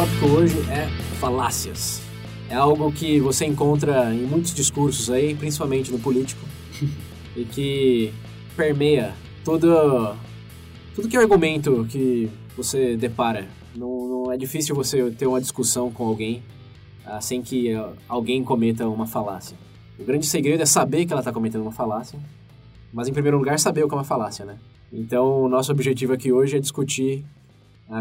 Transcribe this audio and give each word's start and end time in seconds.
tópico 0.00 0.26
hoje 0.28 0.58
é 0.70 0.86
falácias. 1.18 2.00
É 2.48 2.54
algo 2.54 2.90
que 2.90 3.20
você 3.20 3.44
encontra 3.44 4.14
em 4.14 4.22
muitos 4.22 4.54
discursos 4.54 5.10
aí, 5.10 5.34
principalmente 5.34 5.92
no 5.92 5.98
político, 5.98 6.40
e 7.36 7.44
que 7.44 8.10
permeia 8.56 9.12
todo, 9.44 10.16
tudo 10.94 11.06
que 11.06 11.18
é 11.18 11.20
argumento 11.20 11.86
que 11.90 12.30
você 12.56 12.96
depara. 12.96 13.46
Não, 13.76 14.08
não 14.08 14.32
é 14.32 14.38
difícil 14.38 14.74
você 14.74 15.10
ter 15.10 15.26
uma 15.26 15.38
discussão 15.38 15.90
com 15.90 16.06
alguém 16.06 16.42
uh, 17.04 17.20
sem 17.20 17.42
que 17.42 17.74
uh, 17.74 17.92
alguém 18.08 18.42
cometa 18.42 18.88
uma 18.88 19.06
falácia. 19.06 19.54
O 19.98 20.04
grande 20.04 20.24
segredo 20.24 20.62
é 20.62 20.66
saber 20.66 21.04
que 21.04 21.12
ela 21.12 21.20
está 21.20 21.30
cometendo 21.30 21.60
uma 21.60 21.72
falácia, 21.72 22.18
mas 22.90 23.06
em 23.06 23.12
primeiro 23.12 23.36
lugar 23.36 23.58
saber 23.58 23.84
o 23.84 23.88
que 23.88 23.92
é 23.92 23.98
uma 23.98 24.04
falácia, 24.04 24.46
né? 24.46 24.56
Então, 24.90 25.42
o 25.42 25.48
nosso 25.48 25.70
objetivo 25.70 26.14
aqui 26.14 26.32
hoje 26.32 26.56
é 26.56 26.58
discutir 26.58 27.22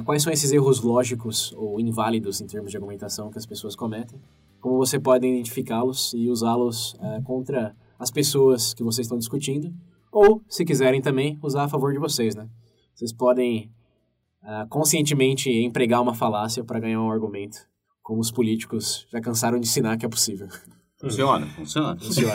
quais 0.06 0.24
são 0.24 0.32
esses 0.32 0.52
erros 0.52 0.82
lógicos 0.82 1.54
ou 1.58 1.80
inválidos 1.80 2.42
em 2.42 2.48
termos 2.48 2.72
de 2.72 2.78
argumentação 2.78 3.30
que 3.30 3.38
as 3.38 3.46
pessoas 3.46 3.76
cometem, 3.76 4.20
como 4.60 4.78
você 4.78 5.00
pode 5.00 5.28
identificá-los 5.28 6.14
e 6.14 6.30
usá-los 6.30 6.96
contra 7.24 7.76
as 7.98 8.12
pessoas 8.12 8.74
que 8.74 8.84
vocês 8.84 9.06
estão 9.06 9.18
discutindo, 9.18 9.74
ou, 10.12 10.42
se 10.48 10.66
quiserem 10.66 11.02
também, 11.02 11.38
usar 11.42 11.64
a 11.64 11.68
favor 11.68 11.94
de 11.94 12.00
vocês, 12.00 12.36
né? 12.36 12.48
Vocês 12.96 13.14
podem 13.14 13.72
uh, 14.44 14.68
conscientemente 14.68 15.50
empregar 15.50 16.02
uma 16.02 16.14
falácia 16.14 16.64
para 16.64 16.80
ganhar 16.80 17.02
um 17.02 17.12
argumento, 17.12 17.60
como 18.02 18.20
os 18.20 18.32
políticos 18.32 19.06
já 19.12 19.22
cansaram 19.22 19.60
de 19.60 19.68
ensinar 19.68 19.98
que 19.98 20.06
é 20.06 20.10
possível. 20.10 20.48
Funciona, 21.00 21.46
funciona. 21.48 21.98
Funciona. 21.98 22.34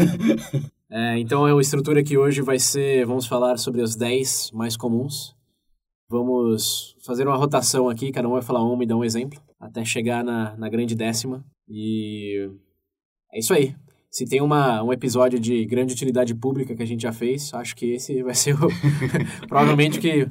é, 0.89 1.19
então, 1.19 1.45
a 1.45 1.61
estrutura 1.61 2.01
aqui 2.01 2.17
hoje 2.17 2.41
vai 2.41 2.59
ser, 2.59 3.05
vamos 3.05 3.27
falar 3.27 3.59
sobre 3.59 3.83
os 3.83 3.95
10 3.97 4.53
mais 4.53 4.77
comuns. 4.77 5.37
Vamos 6.15 6.95
fazer 7.05 7.27
uma 7.27 7.37
rotação 7.37 7.89
aqui, 7.89 8.13
cada 8.13 8.29
um 8.29 8.35
vai 8.35 8.41
falar 8.41 8.63
uma 8.63 8.85
e 8.85 8.87
dar 8.87 8.97
um 8.97 9.03
exemplo, 9.03 9.43
até 9.59 9.85
chegar 9.85 10.23
na, 10.23 10.57
na 10.57 10.69
grande 10.69 10.95
décima. 10.95 11.45
E 11.69 12.49
é 13.33 13.41
isso 13.41 13.53
aí. 13.53 13.75
Se 14.09 14.25
tem 14.25 14.41
uma, 14.41 14.81
um 14.81 14.93
episódio 14.93 15.41
de 15.41 15.65
grande 15.65 15.93
utilidade 15.93 16.33
pública 16.33 16.73
que 16.77 16.83
a 16.85 16.87
gente 16.87 17.03
já 17.03 17.13
fez, 17.13 17.53
acho 17.53 17.75
que 17.75 17.95
esse 17.95 18.23
vai 18.23 18.33
ser 18.33 18.55
o, 18.55 18.69
provavelmente 19.49 19.99
que 19.99 20.31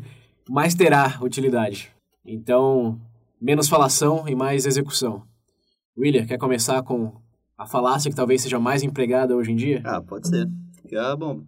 mais 0.50 0.74
terá 0.74 1.20
utilidade. 1.22 1.92
Então, 2.26 2.98
menos 3.42 3.68
falação 3.68 4.26
e 4.26 4.34
mais 4.34 4.66
execução. 4.66 5.24
William, 5.98 6.26
quer 6.26 6.38
começar 6.38 6.82
com 6.84 7.12
a 7.58 7.66
falácia 7.66 8.10
que 8.10 8.16
talvez 8.16 8.42
seja 8.42 8.58
mais 8.58 8.84
empregada 8.84 9.36
hoje 9.36 9.52
em 9.52 9.58
dia? 9.58 9.82
Ah, 9.84 10.02
pode 10.02 10.30
ser. 10.30 10.48
Ah, 10.96 11.14
bom, 11.14 11.44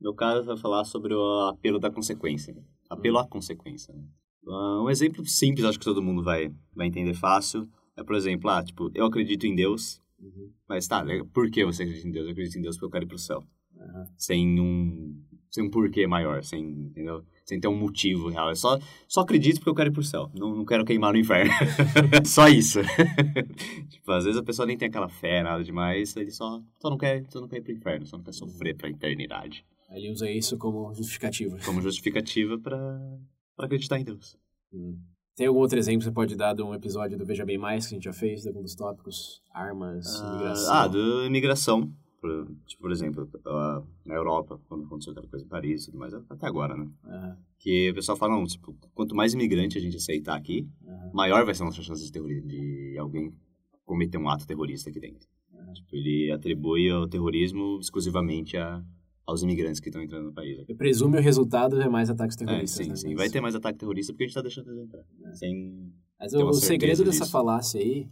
meu 0.00 0.12
caso 0.12 0.44
vai 0.44 0.56
falar 0.56 0.82
sobre 0.82 1.14
o 1.14 1.48
apelo 1.48 1.78
da 1.78 1.88
consequência. 1.88 2.56
Apelo 2.90 3.18
à 3.18 3.26
consequência. 3.26 3.94
Né? 3.94 4.02
Uh, 4.44 4.84
um 4.84 4.90
exemplo 4.90 5.24
simples, 5.24 5.64
acho 5.64 5.78
que 5.78 5.84
todo 5.84 6.02
mundo 6.02 6.22
vai, 6.22 6.52
vai 6.74 6.86
entender 6.86 7.14
fácil, 7.14 7.68
é, 7.96 8.02
por 8.02 8.16
exemplo, 8.16 8.50
ah, 8.50 8.62
tipo, 8.62 8.90
eu 8.94 9.06
acredito 9.06 9.46
em 9.46 9.54
Deus, 9.54 10.02
uhum. 10.18 10.50
mas 10.68 10.88
tá, 10.88 11.04
por 11.32 11.50
que 11.50 11.64
você 11.64 11.84
acredita 11.84 12.08
em 12.08 12.12
Deus? 12.12 12.26
Eu 12.26 12.32
acredito 12.32 12.58
em 12.58 12.62
Deus 12.62 12.76
porque 12.76 12.86
eu 12.86 12.90
quero 12.90 13.04
ir 13.04 13.08
pro 13.08 13.18
céu. 13.18 13.44
Uhum. 13.76 14.04
Sem 14.16 14.60
um 14.60 15.22
sem 15.50 15.64
um 15.64 15.70
porquê 15.70 16.06
maior, 16.06 16.44
sem, 16.44 16.62
entendeu? 16.62 17.24
Sem 17.44 17.58
ter 17.58 17.66
um 17.66 17.76
motivo 17.76 18.28
real. 18.28 18.50
É 18.50 18.54
só, 18.54 18.78
só 19.08 19.22
acredito 19.22 19.56
porque 19.56 19.70
eu 19.70 19.74
quero 19.74 19.90
ir 19.90 19.92
pro 19.92 20.02
céu. 20.02 20.30
Não, 20.32 20.54
não 20.54 20.64
quero 20.64 20.84
queimar 20.84 21.12
no 21.12 21.18
inferno. 21.18 21.50
só 22.24 22.48
isso. 22.48 22.78
tipo, 23.90 24.12
às 24.12 24.24
vezes 24.24 24.38
a 24.38 24.44
pessoa 24.44 24.64
nem 24.64 24.78
tem 24.78 24.88
aquela 24.88 25.08
fé, 25.08 25.42
nada 25.42 25.64
demais. 25.64 26.16
Ele 26.16 26.30
só, 26.30 26.62
só, 26.78 26.88
não, 26.88 26.96
quer, 26.96 27.24
só 27.28 27.40
não 27.40 27.48
quer 27.48 27.56
ir 27.56 27.62
pro 27.62 27.72
inferno, 27.72 28.06
só 28.06 28.16
não 28.16 28.24
quer 28.24 28.32
sofrer 28.32 28.76
pra 28.76 28.88
eternidade. 28.88 29.66
Ele 29.90 30.10
usa 30.10 30.30
isso 30.30 30.56
como 30.56 30.92
justificativa. 30.94 31.58
Como 31.64 31.80
justificativa 31.80 32.58
pra 32.58 33.18
acreditar 33.58 33.98
em 33.98 34.04
Deus. 34.04 34.36
Hum. 34.72 34.98
Tem 35.36 35.46
algum 35.46 35.60
outro 35.60 35.78
exemplo 35.78 36.00
que 36.00 36.04
você 36.04 36.12
pode 36.12 36.36
dar 36.36 36.54
de 36.54 36.62
um 36.62 36.74
episódio 36.74 37.16
do 37.16 37.24
Veja 37.24 37.44
Bem 37.44 37.56
Mais 37.56 37.86
que 37.86 37.94
a 37.94 37.96
gente 37.96 38.04
já 38.04 38.12
fez, 38.12 38.42
de 38.42 38.48
algum 38.48 38.62
dos 38.62 38.74
tópicos? 38.74 39.42
Armas, 39.52 40.20
ah, 40.20 40.28
imigração? 40.28 40.74
Ah, 40.74 40.86
do 40.86 41.24
imigração. 41.24 41.92
Por, 42.20 42.46
tipo, 42.66 42.82
por 42.82 42.92
exemplo, 42.92 43.26
na 44.04 44.14
Europa, 44.14 44.60
quando 44.68 44.84
aconteceu 44.84 45.12
aquela 45.12 45.26
coisa 45.26 45.44
em 45.44 45.48
Paris 45.48 45.82
e 45.82 45.86
tudo 45.86 45.98
mais, 45.98 46.12
até 46.12 46.46
agora, 46.46 46.76
né? 46.76 46.90
Uhum. 47.04 47.36
Que 47.58 47.90
o 47.90 47.94
pessoal 47.94 48.18
fala, 48.18 48.34
não, 48.34 48.44
tipo, 48.44 48.76
quanto 48.94 49.14
mais 49.14 49.32
imigrante 49.32 49.78
a 49.78 49.80
gente 49.80 49.96
aceitar 49.96 50.36
aqui, 50.36 50.68
uhum. 50.82 51.10
maior 51.14 51.44
vai 51.46 51.54
ser 51.54 51.62
a 51.62 51.66
nossa 51.66 51.82
chance 51.82 52.12
de, 52.12 52.40
de 52.42 52.98
alguém 52.98 53.32
cometer 53.86 54.18
um 54.18 54.28
ato 54.28 54.46
terrorista 54.46 54.90
aqui 54.90 55.00
dentro. 55.00 55.26
Uhum. 55.54 55.72
Tipo, 55.72 55.96
ele 55.96 56.30
atribui 56.30 56.92
o 56.92 57.08
terrorismo 57.08 57.78
exclusivamente 57.80 58.58
a, 58.58 58.84
aos 59.30 59.42
imigrantes 59.42 59.80
que 59.80 59.88
estão 59.88 60.02
entrando 60.02 60.26
no 60.26 60.32
país. 60.32 60.62
Eu 60.68 60.76
presumo 60.76 61.16
o 61.16 61.20
resultado 61.20 61.80
é 61.80 61.88
mais 61.88 62.10
ataques 62.10 62.36
terroristas. 62.36 62.80
É, 62.80 62.84
sim, 62.84 62.90
né? 62.90 62.96
sim. 62.96 63.14
Vai 63.14 63.28
ter 63.28 63.40
mais 63.40 63.54
ataque 63.54 63.78
terrorista 63.78 64.12
porque 64.12 64.24
a 64.24 64.26
gente 64.26 64.30
está 64.32 64.42
deixando 64.42 64.70
eles 64.70 64.84
entrar. 64.84 65.04
É. 65.24 65.34
Sem 65.34 65.92
Mas 66.18 66.34
o, 66.34 66.52
segredo 66.54 67.04
dessa 67.04 67.26
falácia 67.26 67.80
aí 67.80 68.08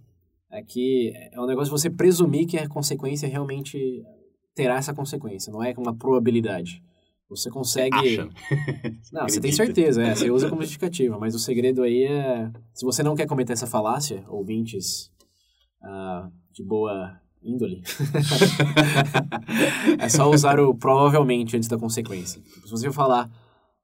é 0.51 0.63
que 0.63 1.13
é 1.33 1.41
um 1.41 1.47
negócio 1.47 1.75
de 1.75 1.81
você 1.81 1.91
presumir 1.91 2.47
que 2.47 2.57
a 2.57 2.69
consequência 2.69 3.29
realmente 3.29 4.03
terá 4.55 4.77
essa 4.77 4.95
consequência, 4.95 5.53
não 5.53 5.63
é 5.63 5.75
uma 5.77 5.95
probabilidade. 5.95 6.83
Você 7.29 7.51
consegue. 7.51 7.95
Acha. 7.95 8.29
Não, 9.13 9.29
você 9.29 9.39
tem 9.39 9.53
certeza, 9.53 10.03
é, 10.03 10.15
você 10.15 10.31
usa 10.31 10.49
como 10.49 10.63
justificativa, 10.63 11.19
mas 11.19 11.35
o 11.35 11.39
segredo 11.39 11.83
aí 11.83 12.05
é. 12.05 12.51
Se 12.73 12.87
você 12.87 13.03
não 13.03 13.15
quer 13.15 13.27
cometer 13.27 13.53
essa 13.53 13.67
falácia, 13.67 14.25
ouvintes 14.29 15.13
uh, 15.83 16.33
de 16.51 16.65
boa 16.65 17.21
índole, 17.43 17.83
é 19.99 20.09
só 20.09 20.29
usar 20.31 20.59
o 20.61 20.75
provavelmente 20.75 21.57
antes 21.57 21.69
da 21.69 21.79
consequência. 21.79 22.43
Se 22.65 22.71
você 22.71 22.91
falar, 22.91 23.31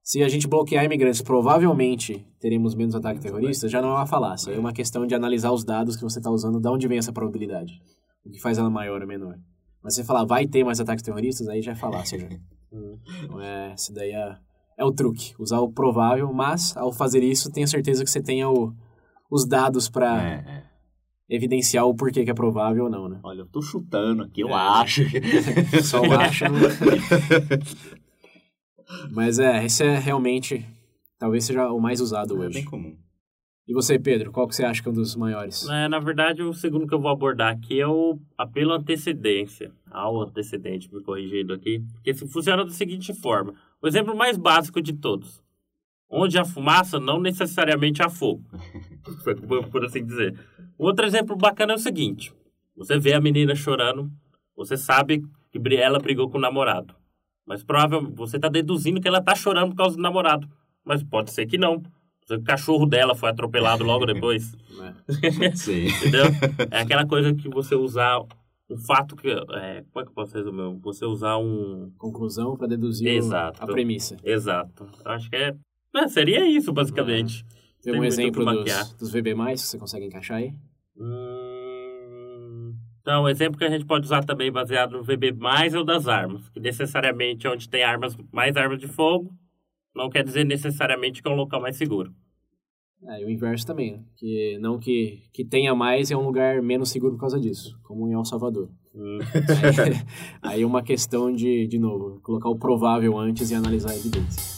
se 0.02 0.22
a 0.22 0.28
gente 0.28 0.46
bloquear 0.46 0.84
imigrantes, 0.84 1.22
provavelmente 1.22 2.26
teremos 2.38 2.74
menos 2.74 2.94
ataques 2.94 3.22
terroristas, 3.22 3.70
já 3.70 3.80
não 3.80 3.88
é 3.88 3.94
uma 3.94 4.06
falácia. 4.06 4.52
É 4.52 4.58
uma 4.58 4.72
questão 4.72 5.06
de 5.06 5.14
analisar 5.14 5.50
os 5.50 5.64
dados 5.64 5.96
que 5.96 6.02
você 6.02 6.18
está 6.18 6.30
usando, 6.30 6.60
de 6.60 6.68
onde 6.68 6.86
vem 6.86 6.98
essa 6.98 7.12
probabilidade. 7.12 7.80
O 8.24 8.30
que 8.30 8.38
faz 8.38 8.58
ela 8.58 8.68
maior 8.68 9.00
ou 9.00 9.08
menor. 9.08 9.36
Mas 9.82 9.94
você 9.94 10.04
falar, 10.04 10.24
vai 10.24 10.46
ter 10.46 10.62
mais 10.62 10.78
ataques 10.78 11.02
terroristas, 11.02 11.48
aí 11.48 11.62
já 11.62 11.72
é 11.72 11.74
falácia. 11.74 12.18
Já. 12.18 12.28
então, 13.24 13.40
é, 13.40 13.74
isso 13.74 13.94
daí 13.94 14.10
é, 14.10 14.36
é 14.78 14.84
o 14.84 14.92
truque. 14.92 15.34
Usar 15.38 15.60
o 15.60 15.72
provável, 15.72 16.30
mas 16.32 16.76
ao 16.76 16.92
fazer 16.92 17.22
isso, 17.22 17.50
tenha 17.50 17.66
certeza 17.66 18.04
que 18.04 18.10
você 18.10 18.20
tenha 18.20 18.48
o, 18.48 18.74
os 19.30 19.46
dados 19.46 19.88
para 19.88 20.22
é, 20.22 20.44
é. 20.46 20.53
Evidenciar 21.28 21.86
o 21.86 21.94
porquê 21.94 22.24
que 22.24 22.30
é 22.30 22.34
provável 22.34 22.84
ou 22.84 22.90
não, 22.90 23.08
né? 23.08 23.18
Olha, 23.22 23.40
eu 23.40 23.46
tô 23.46 23.62
chutando 23.62 24.22
aqui, 24.22 24.40
eu 24.42 24.50
é. 24.50 24.54
acho. 24.54 25.02
Só 25.82 26.02
o 26.02 26.12
acho. 26.18 26.44
Mas 29.10 29.38
é, 29.38 29.64
esse 29.64 29.84
é 29.84 29.98
realmente, 29.98 30.64
talvez 31.18 31.44
seja 31.44 31.70
o 31.70 31.80
mais 31.80 32.00
usado 32.00 32.36
é 32.36 32.38
hoje. 32.38 32.58
É 32.58 32.60
bem 32.60 32.64
comum. 32.64 32.96
E 33.66 33.72
você, 33.72 33.98
Pedro, 33.98 34.30
qual 34.30 34.46
que 34.46 34.54
você 34.54 34.62
acha 34.62 34.82
que 34.82 34.88
é 34.88 34.90
um 34.90 34.94
dos 34.94 35.16
maiores? 35.16 35.66
É, 35.70 35.88
na 35.88 35.98
verdade, 35.98 36.42
o 36.42 36.52
segundo 36.52 36.86
que 36.86 36.94
eu 36.94 37.00
vou 37.00 37.10
abordar 37.10 37.50
aqui 37.50 37.80
é 37.80 37.86
o 37.86 38.18
apelo 38.36 38.72
à 38.72 38.76
antecedência, 38.76 39.72
ao 39.90 40.20
antecedente, 40.20 40.92
me 40.92 41.02
corrigindo 41.02 41.54
aqui, 41.54 41.82
porque 41.94 42.12
funciona 42.12 42.62
da 42.62 42.70
seguinte 42.70 43.14
forma. 43.14 43.54
O 43.80 43.88
exemplo 43.88 44.14
mais 44.14 44.36
básico 44.36 44.82
de 44.82 44.92
todos. 44.92 45.42
Onde 46.08 46.38
há 46.38 46.44
fumaça, 46.44 47.00
não 47.00 47.20
necessariamente 47.20 48.02
há 48.02 48.08
fogo, 48.08 48.44
por 49.70 49.84
assim 49.84 50.04
dizer. 50.04 50.38
Outro 50.78 51.04
exemplo 51.06 51.36
bacana 51.36 51.72
é 51.72 51.76
o 51.76 51.78
seguinte. 51.78 52.32
Você 52.76 52.98
vê 52.98 53.14
a 53.14 53.20
menina 53.20 53.54
chorando, 53.54 54.10
você 54.56 54.76
sabe 54.76 55.22
que 55.50 55.76
ela 55.76 55.98
brigou 55.98 56.28
com 56.28 56.38
o 56.38 56.40
namorado. 56.40 56.94
Mas 57.46 57.62
provavelmente 57.62 58.16
você 58.16 58.36
está 58.36 58.48
deduzindo 58.48 59.00
que 59.00 59.08
ela 59.08 59.18
está 59.18 59.34
chorando 59.34 59.70
por 59.70 59.76
causa 59.76 59.96
do 59.96 60.02
namorado. 60.02 60.48
Mas 60.84 61.02
pode 61.02 61.30
ser 61.30 61.46
que 61.46 61.58
não. 61.58 61.82
O 62.30 62.42
cachorro 62.42 62.86
dela 62.86 63.14
foi 63.14 63.28
atropelado 63.28 63.84
logo 63.84 64.06
depois. 64.06 64.54
É. 65.40 65.52
Sim. 65.54 65.86
Entendeu? 65.86 66.24
É 66.68 66.80
aquela 66.80 67.06
coisa 67.06 67.32
que 67.32 67.48
você 67.48 67.76
usar 67.76 68.18
um 68.68 68.76
fato 68.76 69.14
que. 69.14 69.28
É, 69.28 69.84
como 69.92 70.00
é 70.00 70.02
que 70.02 70.08
eu 70.08 70.14
posso 70.14 70.36
resumir? 70.36 70.80
Você 70.80 71.04
usar 71.04 71.38
um. 71.38 71.92
Conclusão 71.96 72.56
para 72.56 72.66
deduzir 72.66 73.08
Exato. 73.08 73.62
a 73.62 73.66
premissa. 73.66 74.16
Exato. 74.24 74.88
Acho 75.04 75.30
que 75.30 75.36
é. 75.36 75.54
É 75.96 76.08
seria 76.08 76.46
isso, 76.46 76.72
basicamente. 76.72 77.44
Tem, 77.82 77.92
Tem 77.92 78.00
um 78.00 78.04
exemplo 78.04 78.44
dos, 78.44 78.92
dos 78.94 79.12
VB, 79.12 79.34
que 79.34 79.58
você 79.58 79.78
consegue 79.78 80.06
encaixar 80.06 80.38
aí? 80.38 80.54
Hum... 80.96 81.54
Então, 83.04 83.24
o 83.24 83.28
exemplo 83.28 83.58
que 83.58 83.64
a 83.64 83.70
gente 83.70 83.84
pode 83.84 84.06
usar 84.06 84.24
também 84.24 84.50
baseado 84.50 84.92
no 84.92 85.04
VB 85.04 85.36
é 85.38 85.78
o 85.78 85.84
das 85.84 86.08
armas. 86.08 86.48
Que 86.48 86.58
necessariamente 86.58 87.46
onde 87.46 87.68
tem 87.68 87.82
armas, 87.82 88.16
mais 88.32 88.56
armas 88.56 88.78
de 88.78 88.88
fogo, 88.88 89.30
não 89.94 90.08
quer 90.08 90.24
dizer 90.24 90.44
necessariamente 90.44 91.22
que 91.22 91.28
é 91.28 91.30
um 91.30 91.36
local 91.36 91.60
mais 91.60 91.76
seguro. 91.76 92.14
É, 93.06 93.20
e 93.20 93.26
o 93.26 93.30
inverso 93.30 93.66
também, 93.66 93.92
né? 93.92 94.02
que 94.16 94.58
não 94.58 94.78
que, 94.78 95.24
que 95.34 95.44
tenha 95.44 95.74
mais 95.74 96.10
é 96.10 96.16
um 96.16 96.24
lugar 96.24 96.62
menos 96.62 96.90
seguro 96.90 97.12
por 97.12 97.20
causa 97.20 97.38
disso, 97.38 97.78
como 97.82 98.08
em 98.08 98.14
El 98.14 98.24
Salvador. 98.24 98.70
Hum. 98.94 99.18
Aí, 100.40 100.54
aí 100.54 100.62
é 100.62 100.66
uma 100.66 100.82
questão 100.82 101.30
de, 101.30 101.66
de 101.66 101.78
novo, 101.78 102.20
colocar 102.22 102.48
o 102.48 102.56
provável 102.56 103.18
antes 103.18 103.50
e 103.50 103.54
analisar 103.54 103.90
a 103.90 103.96
evidência. 103.96 104.53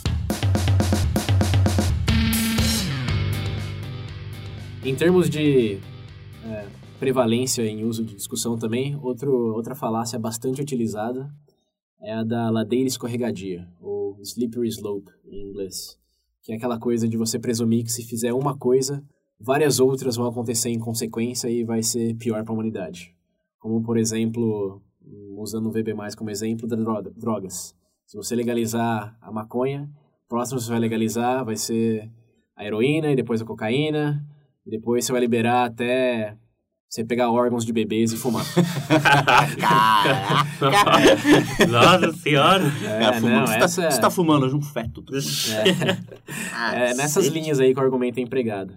Em 4.87 4.95
termos 4.95 5.29
de 5.29 5.81
é, 6.45 6.69
prevalência 7.01 7.63
em 7.67 7.83
uso 7.83 8.05
de 8.05 8.15
discussão 8.15 8.57
também, 8.57 8.95
outro, 9.03 9.33
outra 9.53 9.75
falácia 9.75 10.17
bastante 10.17 10.63
utilizada 10.63 11.29
é 12.01 12.13
a 12.13 12.23
da 12.23 12.49
ladeira 12.51 12.87
escorregadia, 12.87 13.67
ou 13.81 14.17
slippery 14.23 14.69
slope 14.69 15.11
em 15.25 15.49
inglês, 15.49 15.99
que 16.41 16.53
é 16.53 16.55
aquela 16.57 16.79
coisa 16.79 17.09
de 17.09 17.17
você 17.17 17.37
presumir 17.37 17.83
que 17.83 17.91
se 17.91 18.05
fizer 18.05 18.33
uma 18.33 18.57
coisa, 18.57 19.05
várias 19.41 19.81
outras 19.81 20.15
vão 20.15 20.29
acontecer 20.29 20.69
em 20.69 20.79
consequência 20.79 21.49
e 21.49 21.65
vai 21.65 21.83
ser 21.83 22.15
pior 22.15 22.45
para 22.45 22.53
a 22.53 22.55
humanidade. 22.55 23.13
Como, 23.59 23.83
por 23.83 23.99
exemplo, 23.99 24.81
usando 25.37 25.67
o 25.67 25.73
VB+, 25.73 25.97
como 26.17 26.31
exemplo, 26.31 26.69
das 26.69 26.79
drogas. 27.17 27.75
Se 28.07 28.17
você 28.17 28.37
legalizar 28.37 29.19
a 29.21 29.33
maconha, 29.33 29.91
próximo 30.29 30.61
você 30.61 30.71
vai 30.71 30.79
legalizar 30.79 31.45
vai 31.45 31.57
ser 31.57 32.09
a 32.55 32.65
heroína 32.65 33.11
e 33.11 33.17
depois 33.17 33.43
a 33.43 33.45
cocaína, 33.45 34.25
depois 34.67 35.05
você 35.05 35.13
vai 35.13 35.21
liberar 35.21 35.67
até 35.67 36.37
você 36.89 37.05
pegar 37.05 37.31
órgãos 37.31 37.65
de 37.65 37.73
bebês 37.73 38.13
e 38.13 38.17
fumar. 38.17 38.45
Caraca! 39.61 41.67
Nossa 41.69 42.13
senhora! 42.13 42.65
É, 42.65 43.13
fumando, 43.15 43.41
não, 43.41 43.47
você, 43.47 43.55
essa 43.57 43.81
tá, 43.83 43.87
é- 43.87 43.91
você 43.91 44.01
tá 44.01 44.11
fumando 44.11 44.47
hoje 44.47 44.55
um 44.55 44.63
feto. 44.63 45.05
É, 46.75 46.95
nessas 46.95 47.27
linhas 47.27 47.61
aí 47.61 47.75
que 47.75 47.81
o 47.81 47.83
argumento 47.83 48.19
é 48.19 48.23
empregado. 48.23 48.75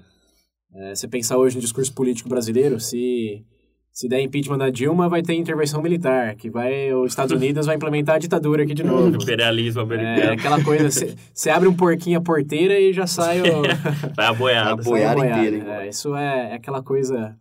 É, 0.73 0.95
você 0.95 1.07
pensar 1.07 1.37
hoje 1.37 1.55
no 1.55 1.61
discurso 1.61 1.93
político 1.93 2.29
brasileiro, 2.29 2.79
se, 2.79 3.43
se 3.91 4.07
der 4.07 4.21
impeachment 4.21 4.57
da 4.59 4.69
Dilma, 4.69 5.09
vai 5.09 5.21
ter 5.21 5.33
intervenção 5.33 5.81
militar, 5.81 6.35
que 6.35 6.49
vai, 6.49 6.93
os 6.93 7.11
Estados 7.11 7.35
Unidos 7.35 7.65
vai 7.65 7.75
implementar 7.75 8.15
a 8.15 8.19
ditadura 8.19 8.63
aqui 8.63 8.73
de 8.73 8.83
novo. 8.85 9.15
Imperialismo 9.21 9.81
É 9.81 9.83
americano. 9.83 10.31
aquela 10.33 10.63
coisa, 10.63 10.89
você- 11.33 11.49
abre 11.49 11.67
um 11.67 11.75
porquinho 11.75 12.17
a 12.19 12.21
porteira 12.21 12.79
e 12.79 12.93
já 12.93 13.05
sai 13.07 13.41
o... 13.41 13.43
Vai 14.15 14.25
a 14.25 14.33
boiada. 14.33 14.71
A 14.71 14.75
boiada 14.75 15.25
inteira, 15.25 15.55
hein? 15.57 15.63
É, 15.67 15.89
isso 15.89 16.15
é, 16.15 16.51
é 16.51 16.55
aquela 16.55 16.81
coisa... 16.81 17.35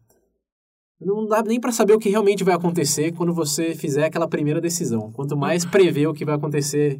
Não 1.00 1.26
dá 1.28 1.42
nem 1.42 1.60
pra 1.60 1.70
saber 1.70 1.92
o 1.92 1.98
que 2.00 2.08
realmente 2.08 2.42
vai 2.42 2.54
acontecer 2.56 3.12
quando 3.12 3.32
você 3.32 3.72
fizer 3.72 4.06
aquela 4.06 4.26
primeira 4.26 4.60
decisão. 4.60 5.12
Quanto 5.12 5.36
mais 5.36 5.64
prever 5.64 6.08
o 6.08 6.12
que 6.12 6.24
vai 6.24 6.34
acontecer 6.34 6.98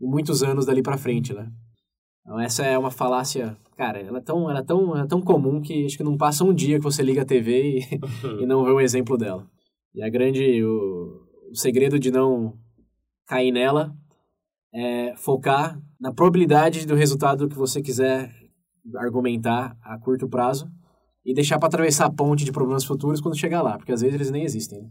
em 0.00 0.06
muitos 0.06 0.44
anos 0.44 0.64
dali 0.64 0.80
pra 0.80 0.96
frente, 0.96 1.34
né? 1.34 1.48
Então 2.26 2.40
essa 2.40 2.64
é 2.64 2.76
uma 2.76 2.90
falácia, 2.90 3.56
cara, 3.76 4.00
ela 4.00 4.18
é 4.18 4.20
tão, 4.20 4.50
ela 4.50 4.58
é 4.58 4.64
tão, 4.64 4.90
ela 4.90 5.04
é 5.04 5.06
tão 5.06 5.22
comum 5.22 5.62
que 5.62 5.86
acho 5.86 5.96
que 5.96 6.02
não 6.02 6.16
passa 6.16 6.42
um 6.42 6.52
dia 6.52 6.76
que 6.76 6.82
você 6.82 7.00
liga 7.00 7.22
a 7.22 7.24
TV 7.24 7.78
e, 7.78 8.42
e 8.42 8.46
não 8.46 8.64
vê 8.64 8.72
um 8.72 8.80
exemplo 8.80 9.16
dela. 9.16 9.48
E 9.94 10.02
a 10.02 10.10
grande, 10.10 10.64
o, 10.64 11.24
o 11.52 11.54
segredo 11.54 12.00
de 12.00 12.10
não 12.10 12.58
cair 13.28 13.52
nela 13.52 13.96
é 14.74 15.14
focar 15.16 15.80
na 16.00 16.12
probabilidade 16.12 16.84
do 16.84 16.96
resultado 16.96 17.48
que 17.48 17.56
você 17.56 17.80
quiser 17.80 18.34
argumentar 18.96 19.78
a 19.80 19.96
curto 19.96 20.28
prazo 20.28 20.68
e 21.24 21.32
deixar 21.32 21.60
para 21.60 21.68
atravessar 21.68 22.06
a 22.06 22.12
ponte 22.12 22.44
de 22.44 22.50
problemas 22.50 22.84
futuros 22.84 23.20
quando 23.20 23.38
chegar 23.38 23.62
lá, 23.62 23.78
porque 23.78 23.92
às 23.92 24.00
vezes 24.00 24.16
eles 24.16 24.32
nem 24.32 24.42
existem. 24.42 24.82
Né? 24.82 24.90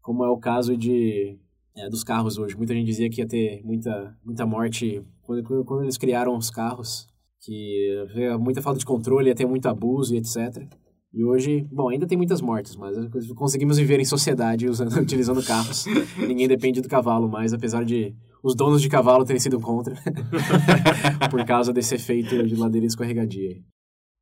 Como 0.00 0.24
é 0.24 0.28
o 0.28 0.38
caso 0.38 0.74
de 0.74 1.38
é, 1.76 1.88
dos 1.90 2.02
carros 2.02 2.38
hoje. 2.38 2.56
Muita 2.56 2.74
gente 2.74 2.86
dizia 2.86 3.10
que 3.10 3.20
ia 3.20 3.28
ter 3.28 3.62
muita, 3.62 4.16
muita 4.24 4.46
morte 4.46 5.04
quando, 5.26 5.64
quando 5.64 5.82
eles 5.82 5.98
criaram 5.98 6.36
os 6.36 6.50
carros, 6.50 7.06
que 7.40 8.06
havia 8.10 8.38
muita 8.38 8.62
falta 8.62 8.78
de 8.78 8.86
controle, 8.86 9.28
ia 9.28 9.34
ter 9.34 9.46
muito 9.46 9.68
abuso 9.68 10.14
e 10.14 10.18
etc. 10.18 10.66
E 11.12 11.24
hoje, 11.24 11.66
bom, 11.72 11.88
ainda 11.88 12.06
tem 12.06 12.16
muitas 12.16 12.40
mortes, 12.40 12.76
mas 12.76 12.96
conseguimos 13.34 13.78
viver 13.78 14.00
em 14.00 14.04
sociedade 14.04 14.66
usando, 14.70 14.94
utilizando 15.00 15.44
carros. 15.44 15.86
Ninguém 16.18 16.48
depende 16.48 16.80
do 16.80 16.88
cavalo 16.88 17.28
mais, 17.28 17.52
apesar 17.52 17.84
de 17.84 18.14
os 18.42 18.54
donos 18.54 18.80
de 18.80 18.88
cavalo 18.88 19.24
terem 19.24 19.40
sido 19.40 19.58
contra 19.60 19.94
por 21.30 21.44
causa 21.44 21.72
desse 21.72 21.94
efeito 21.94 22.46
de 22.46 22.54
ladeira 22.54 22.86
escorregadia. 22.86 23.56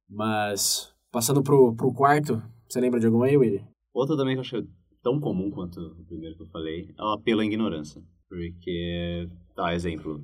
Mas, 0.09 0.95
passando 1.11 1.43
pro, 1.43 1.75
pro 1.75 1.93
quarto, 1.93 2.43
você 2.69 2.81
lembra 2.81 3.01
de 3.01 3.07
alguma 3.07 3.27
aí, 3.27 3.37
William? 3.37 3.67
Outra 3.93 4.17
também 4.17 4.35
que 4.35 4.39
eu 4.39 4.43
acho 4.43 4.67
tão 5.03 5.21
comum 5.21 5.51
quanto 5.51 5.81
o 5.81 6.05
primeiro 6.05 6.37
que 6.37 6.43
eu 6.43 6.49
falei 6.49 6.89
é 6.99 7.03
o 7.03 7.13
apelo 7.13 7.41
à 7.41 7.45
ignorância. 7.45 8.03
Porque, 8.29 9.29
tá, 9.55 9.75
exemplo, 9.75 10.23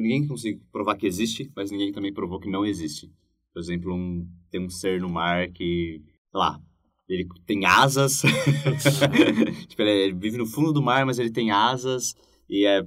ninguém 0.00 0.26
consegue 0.26 0.60
provar 0.72 0.96
que 0.96 1.06
existe, 1.06 1.50
mas 1.54 1.70
ninguém 1.70 1.92
também 1.92 2.12
provou 2.12 2.40
que 2.40 2.50
não 2.50 2.64
existe. 2.64 3.10
Por 3.52 3.60
exemplo, 3.60 3.94
um, 3.94 4.26
tem 4.50 4.64
um 4.64 4.70
ser 4.70 5.00
no 5.00 5.08
mar 5.08 5.48
que, 5.48 6.02
sei 6.30 6.40
lá, 6.40 6.60
ele 7.08 7.26
tem 7.46 7.64
asas. 7.64 8.22
tipo, 9.66 9.82
ele, 9.82 9.90
ele 9.90 10.14
vive 10.14 10.36
no 10.36 10.46
fundo 10.46 10.72
do 10.72 10.82
mar, 10.82 11.06
mas 11.06 11.18
ele 11.18 11.30
tem 11.30 11.50
asas 11.50 12.14
e 12.48 12.66
é 12.66 12.82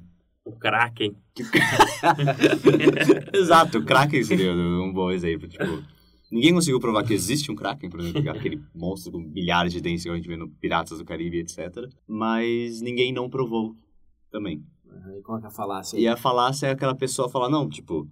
O 0.46 0.52
Kraken. 0.58 1.16
Exato, 3.34 3.80
o 3.80 3.86
Kraken 3.86 4.24
seria 4.24 4.54
um 4.54 4.94
bom 4.94 5.12
exemplo. 5.12 5.48
Tipo, 5.48 5.84
ninguém 6.32 6.54
conseguiu 6.54 6.80
provar 6.80 7.04
que 7.04 7.14
existe 7.14 7.52
um 7.52 7.56
Kraken, 7.56 7.90
por 7.90 8.00
exemplo, 8.00 8.30
aquele 8.30 8.62
monstro 8.74 9.12
com 9.12 9.24
bilhares 9.24 9.74
de 9.74 9.82
dentes 9.82 10.04
que 10.04 10.10
a 10.10 10.16
gente 10.16 10.28
vê 10.28 10.38
no 10.38 10.50
Piratas 10.50 11.00
do 11.00 11.06
Caribe, 11.06 11.40
etc. 11.40 11.90
Mas 12.08 12.82
ninguém 12.82 13.12
não 13.12 13.30
provou 13.30 13.76
também. 14.32 14.64
Aí 15.22 15.24
qual 15.24 15.40
é 15.40 15.46
a 15.46 15.52
falácia? 15.52 16.00
E 16.00 16.08
a 16.08 16.18
falácia 16.18 16.68
é 16.68 16.72
aquela 16.72 16.96
pessoa 16.96 17.30
falar, 17.30 17.48
não, 17.48 17.70
tipo, 17.70 18.08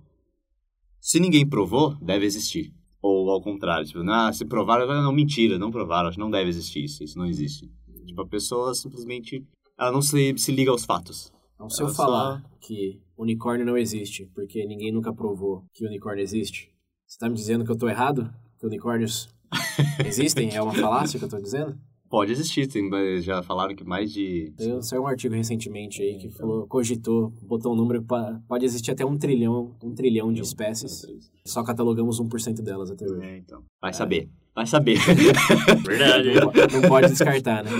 se 1.01 1.19
ninguém 1.19 1.47
provou, 1.47 1.95
deve 1.95 2.25
existir. 2.25 2.71
Ou 3.01 3.29
ao 3.31 3.41
contrário, 3.41 3.85
tipo, 3.87 3.99
ah, 4.09 4.31
se 4.31 4.45
provaram, 4.45 4.85
não, 5.01 5.11
mentira, 5.11 5.57
não 5.57 5.71
provaram, 5.71 6.11
não 6.17 6.29
deve 6.29 6.49
existir 6.49 6.83
isso, 6.83 7.03
isso 7.03 7.17
não 7.17 7.25
existe. 7.25 7.71
Tipo, 8.05 8.21
a 8.21 8.27
pessoa 8.27 8.75
simplesmente, 8.75 9.43
ela 9.77 9.91
não 9.91 10.01
se, 10.01 10.37
se 10.37 10.51
liga 10.51 10.69
aos 10.69 10.85
fatos. 10.85 11.31
Então, 11.55 11.69
se 11.69 11.81
eu 11.81 11.87
Ela 11.87 11.95
só- 11.95 12.03
falar 12.03 12.43
que 12.61 13.01
unicórnio 13.17 13.65
não 13.65 13.77
existe, 13.77 14.25
porque 14.35 14.65
ninguém 14.65 14.91
nunca 14.91 15.11
provou 15.13 15.63
que 15.73 15.85
unicórnio 15.85 16.21
existe, 16.21 16.69
você 17.07 17.17
tá 17.17 17.27
me 17.27 17.35
dizendo 17.35 17.65
que 17.65 17.71
eu 17.71 17.77
tô 17.77 17.87
errado? 17.89 18.31
Que 18.59 18.65
unicórnios 18.67 19.29
existem? 20.05 20.53
É 20.55 20.61
uma 20.61 20.73
falácia 20.73 21.17
que 21.17 21.25
eu 21.25 21.29
tô 21.29 21.37
dizendo? 21.39 21.77
Pode 22.09 22.31
existir, 22.31 22.65
tem, 22.67 22.89
mas 22.89 23.23
já 23.23 23.43
falaram 23.43 23.75
que 23.75 23.83
mais 23.83 24.11
de... 24.11 24.51
Eu 24.57 24.81
saiu 24.81 25.03
um 25.03 25.07
artigo 25.07 25.35
recentemente 25.35 26.01
aí 26.01 26.17
que 26.17 26.29
falou, 26.29 26.65
cogitou, 26.65 27.31
botou 27.43 27.71
um 27.73 27.75
número, 27.75 28.01
pa- 28.01 28.41
pode 28.47 28.65
existir 28.65 28.89
até 28.91 29.05
um 29.05 29.15
trilhão, 29.15 29.75
um 29.83 29.93
trilhão 29.93 30.33
de 30.33 30.41
espécies, 30.41 31.05
só 31.45 31.63
catalogamos 31.63 32.19
1% 32.19 32.61
delas 32.63 32.89
até 32.89 33.05
hoje. 33.05 33.23
É, 33.23 33.37
então. 33.37 33.63
Vai 33.79 33.93
saber. 33.93 34.27
Vai 34.55 34.65
saber. 34.65 34.97
Verdade. 35.85 36.33
Não 36.33 36.81
não 36.81 36.89
pode 36.89 37.09
descartar, 37.09 37.63
né? 37.63 37.71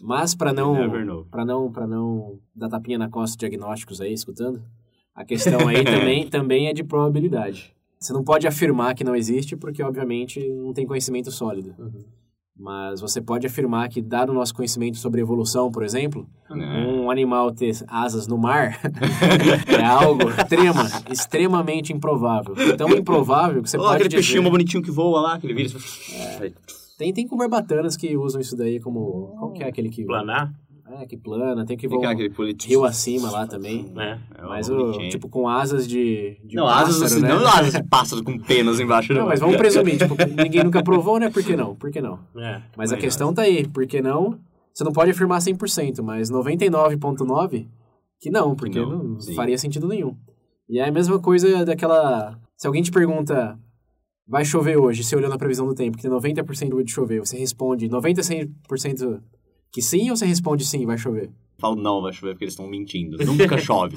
Mas 0.00 0.34
para 0.34 0.52
não, 0.52 1.04
know. 1.04 1.24
para 1.30 1.44
não, 1.44 1.70
para 1.70 1.86
não 1.86 2.38
dar 2.54 2.68
tapinha 2.68 2.98
na 2.98 3.08
costa 3.08 3.36
de 3.36 3.40
diagnósticos 3.48 4.00
aí, 4.00 4.12
escutando, 4.12 4.60
a 5.14 5.24
questão 5.24 5.68
aí 5.68 5.84
também, 5.84 6.26
também 6.28 6.66
é 6.66 6.72
de 6.72 6.82
probabilidade. 6.82 7.72
Você 7.98 8.12
não 8.12 8.24
pode 8.24 8.48
afirmar 8.48 8.96
que 8.96 9.04
não 9.04 9.14
existe 9.14 9.56
porque, 9.56 9.82
obviamente, 9.82 10.44
não 10.48 10.72
tem 10.72 10.84
conhecimento 10.84 11.30
sólido. 11.30 11.72
Mas 12.58 13.00
você 13.00 13.20
pode 13.20 13.46
afirmar 13.46 13.88
que, 13.88 14.02
dado 14.02 14.30
o 14.30 14.34
nosso 14.34 14.54
conhecimento 14.54 14.98
sobre 14.98 15.20
evolução, 15.20 15.70
por 15.70 15.82
exemplo, 15.82 16.28
Né? 16.50 16.86
um 16.86 17.10
animal 17.10 17.50
ter 17.50 17.72
asas 17.88 18.26
no 18.28 18.36
mar 18.36 18.78
é 19.66 19.84
algo 19.84 20.28
extrema, 20.30 20.84
extremamente 21.10 21.92
improvável. 21.92 22.54
Tão 22.76 22.90
improvável 22.90 23.62
que 23.62 23.70
você 23.70 23.78
Ó, 23.78 23.80
pode 23.80 23.94
aquele 23.94 24.08
dizer... 24.10 24.22
peixinho 24.22 24.50
bonitinho 24.50 24.82
que 24.82 24.90
voa 24.90 25.20
lá, 25.20 25.34
aquele 25.34 25.54
vírus. 25.54 25.74
Tem, 26.98 27.12
tem 27.12 27.26
com 27.26 27.36
barbatanas 27.36 27.96
que 27.96 28.16
usam 28.16 28.40
isso 28.40 28.56
daí 28.56 28.78
como... 28.78 29.34
Qual 29.38 29.52
que 29.52 29.62
é 29.64 29.68
aquele 29.68 29.88
que... 29.88 30.04
Planar, 30.04 30.52
É, 31.00 31.06
que 31.06 31.16
plana, 31.16 31.64
tem 31.64 31.76
que 31.76 31.88
voar 31.88 32.14
rio 32.14 32.84
acima 32.84 33.30
lá 33.30 33.46
também. 33.46 33.90
né? 33.94 34.20
É, 34.36 34.42
Mas, 34.42 34.68
o, 34.68 34.92
tipo, 35.08 35.28
com 35.28 35.48
asas 35.48 35.88
de, 35.88 36.38
de 36.44 36.56
Não, 36.56 36.66
asas 36.66 36.98
pássaro, 36.98 37.04
assim, 37.04 37.20
né? 37.22 37.28
não 37.28 37.46
asas 37.46 37.72
de 37.72 37.82
pássaro 37.84 38.22
com 38.22 38.38
penas 38.38 38.78
embaixo, 38.78 39.12
não. 39.12 39.22
Não, 39.22 39.28
mas 39.28 39.40
vamos 39.40 39.56
presumir, 39.56 39.96
tipo, 39.96 40.14
ninguém 40.42 40.62
nunca 40.62 40.82
provou, 40.82 41.18
né? 41.18 41.30
Por 41.30 41.42
que 41.42 41.56
não? 41.56 41.74
Por 41.74 41.90
que 41.90 42.00
não? 42.00 42.18
É. 42.36 42.60
Mas 42.76 42.92
a 42.92 42.96
questão 42.98 43.32
tá 43.32 43.42
aí, 43.42 43.66
por 43.66 43.86
que 43.86 44.02
não? 44.02 44.38
Você 44.74 44.84
não 44.84 44.92
pode 44.92 45.10
afirmar 45.10 45.40
100%, 45.40 46.02
mas 46.02 46.30
99.9% 46.30 47.66
que 48.20 48.30
não, 48.30 48.54
porque 48.54 48.78
não, 48.78 49.02
não, 49.02 49.20
sim. 49.20 49.34
faria 49.34 49.58
sentido 49.58 49.88
nenhum. 49.88 50.16
E 50.68 50.78
é 50.78 50.88
a 50.88 50.92
mesma 50.92 51.18
coisa 51.18 51.64
daquela... 51.64 52.38
Se 52.56 52.68
alguém 52.68 52.82
te 52.82 52.92
pergunta, 52.92 53.58
vai 54.28 54.44
chover 54.44 54.76
hoje, 54.76 55.02
você 55.02 55.16
olhou 55.16 55.28
na 55.28 55.36
previsão 55.36 55.66
do 55.66 55.74
tempo, 55.74 55.96
que 55.96 56.02
tem 56.02 56.10
90% 56.10 56.84
de 56.84 56.92
chover, 56.92 57.18
você 57.18 57.36
responde 57.36 57.88
90% 57.88 59.20
que 59.72 59.80
sim 59.82 60.10
ou 60.10 60.16
você 60.16 60.26
responde 60.26 60.64
sim, 60.64 60.84
vai 60.86 60.98
chover? 60.98 61.30
Falo, 61.58 61.76
não, 61.76 62.02
vai 62.02 62.12
chover 62.12 62.32
porque 62.32 62.44
eles 62.44 62.54
estão 62.54 62.66
mentindo. 62.68 63.16
Nunca 63.24 63.56
chove. 63.58 63.96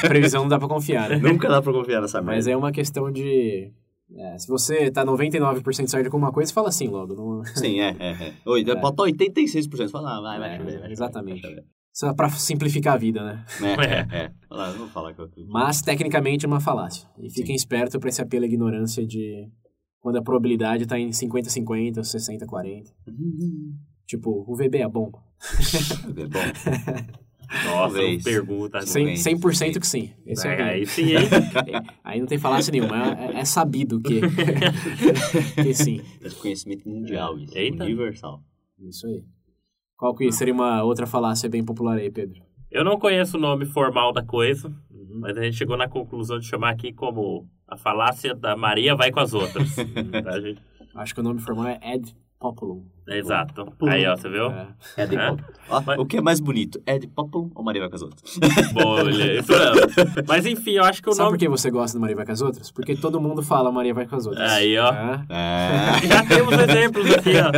Previsão 0.00 0.42
não 0.42 0.48
dá 0.48 0.58
pra 0.58 0.68
confiar, 0.68 1.08
né? 1.08 1.16
Nunca 1.16 1.48
dá 1.48 1.62
pra 1.62 1.72
confiar 1.72 2.00
nessa 2.00 2.18
merda. 2.20 2.36
Mas 2.36 2.46
é 2.46 2.56
uma 2.56 2.72
questão 2.72 3.10
de. 3.10 3.70
é, 4.16 4.36
se 4.38 4.48
você 4.48 4.90
tá 4.90 5.04
99% 5.04 5.86
certo 5.86 6.10
com 6.10 6.16
uma 6.16 6.32
coisa, 6.32 6.52
fala 6.52 6.68
assim 6.68 6.88
logo. 6.88 7.14
Não... 7.14 7.44
Sim, 7.54 7.80
é, 7.80 7.94
é, 7.98 8.10
é. 8.10 8.34
Oi, 8.44 8.62
É. 8.68 8.74
Bota 8.74 9.04
86%. 9.04 9.90
Fala, 9.90 10.18
ah, 10.18 10.20
vai, 10.20 10.38
vai 10.40 10.54
É, 10.54 10.56
chover. 10.58 10.64
vai 10.64 10.74
chover, 10.80 10.92
exatamente. 10.92 11.40
vai 11.42 11.50
chover. 11.52 11.64
Só 11.92 12.14
pra 12.14 12.28
simplificar 12.30 12.94
a 12.94 12.98
vida, 12.98 13.24
né? 13.24 13.44
É, 13.62 13.84
é. 14.16 14.24
é. 14.24 14.32
Lá, 14.50 14.70
não 14.70 14.78
vou 14.78 14.88
falar 14.88 15.14
que 15.14 15.20
eu. 15.20 15.28
Mas, 15.48 15.80
tecnicamente, 15.82 16.44
é 16.44 16.48
uma 16.48 16.60
falácia. 16.60 17.08
E 17.18 17.30
fiquem 17.30 17.54
espertos 17.54 17.96
pra 17.98 18.08
esse 18.08 18.20
apelo 18.20 18.44
à 18.44 18.46
ignorância 18.48 19.06
de 19.06 19.48
quando 20.00 20.16
a 20.16 20.22
probabilidade 20.22 20.86
tá 20.86 20.98
em 20.98 21.10
50-50 21.10 21.96
ou 21.98 22.02
60-40. 22.02 22.84
Tipo, 24.08 24.42
o 24.48 24.56
VB 24.56 24.78
é 24.78 24.88
bom. 24.88 25.12
É 26.16 26.26
bom. 26.26 26.40
Nossa, 27.48 27.94
Talvez. 27.94 28.24
pergunta. 28.24 28.80
Sim. 28.82 29.14
100%, 29.14 29.38
100% 29.40 29.80
que 29.80 29.86
sim. 29.86 30.10
Esse 30.26 30.48
é, 30.48 30.56
o 30.56 30.64
aí 30.64 30.86
sim, 30.86 31.12
hein? 31.12 31.28
Aí 32.04 32.20
não 32.20 32.26
tem 32.26 32.36
falácia 32.38 32.70
nenhuma. 32.70 33.14
É, 33.14 33.40
é 33.40 33.44
sabido 33.44 34.00
que, 34.00 34.20
que 35.62 35.72
sim. 35.74 36.02
É 36.22 36.28
de 36.28 36.34
conhecimento 36.34 36.86
mundial 36.88 37.38
isso. 37.38 37.56
Eita. 37.56 37.84
Universal. 37.84 38.42
Isso 38.80 39.06
aí. 39.06 39.24
Qual 39.96 40.14
que 40.14 40.30
seria 40.30 40.52
uma 40.52 40.82
outra 40.82 41.06
falácia 41.06 41.48
bem 41.48 41.64
popular 41.64 41.96
aí, 41.96 42.10
Pedro? 42.10 42.42
Eu 42.70 42.84
não 42.84 42.98
conheço 42.98 43.38
o 43.38 43.40
nome 43.40 43.64
formal 43.64 44.12
da 44.12 44.22
coisa, 44.22 44.68
Uhum. 44.90 45.20
mas 45.20 45.36
a 45.38 45.42
gente 45.42 45.56
chegou 45.56 45.76
na 45.76 45.88
conclusão 45.88 46.38
de 46.38 46.46
chamar 46.46 46.70
aqui 46.70 46.92
como 46.92 47.48
a 47.66 47.76
falácia 47.78 48.34
da 48.34 48.54
Maria 48.56 48.94
vai 48.94 49.10
com 49.10 49.20
as 49.20 49.32
outras. 49.32 49.74
Tá, 50.22 50.38
gente? 50.40 50.60
Acho 50.94 51.14
que 51.14 51.20
o 51.20 51.24
nome 51.24 51.40
formal 51.40 51.66
é 51.66 51.80
Ed 51.94 52.14
Populum. 52.40 52.84
É 53.08 53.18
exato. 53.18 53.66
Aí, 53.88 54.06
ó, 54.06 54.14
você 54.16 54.28
viu? 54.28 54.46
É. 54.46 54.68
É? 54.96 55.06
Popple. 55.06 55.44
Ó, 55.68 55.80
Mas- 55.84 55.98
O 55.98 56.06
que 56.06 56.16
é 56.18 56.20
mais 56.20 56.38
bonito? 56.38 56.80
Ed 56.86 57.06
Popple 57.08 57.50
ou 57.52 57.64
Maria 57.64 57.80
vai 57.80 57.88
com 57.90 57.96
as 57.96 58.02
outras? 58.02 58.38
Bolha, 58.72 59.40
isso 59.40 59.50
mesmo. 59.50 60.24
Mas 60.28 60.46
enfim, 60.46 60.72
eu 60.72 60.84
acho 60.84 61.02
que 61.02 61.08
o 61.08 61.12
Sabe 61.12 61.24
por 61.26 61.30
nome. 61.32 61.38
que 61.38 61.48
você 61.48 61.68
gosta 61.70 61.98
do 61.98 62.00
Maria 62.00 62.14
vai 62.14 62.24
com 62.24 62.30
as 62.32 62.40
outras? 62.40 62.70
Porque 62.70 62.94
todo 62.94 63.20
mundo 63.20 63.42
fala 63.42 63.72
Maria 63.72 63.92
vai 63.92 64.06
com 64.06 64.14
as 64.14 64.24
outras. 64.26 64.52
Aí, 64.52 64.78
ó. 64.78 64.92
É. 64.92 65.24
É. 65.30 66.06
Já 66.06 66.24
temos 66.26 66.52
exemplos 66.54 67.12
aqui, 67.12 67.32
ó. 67.38 67.50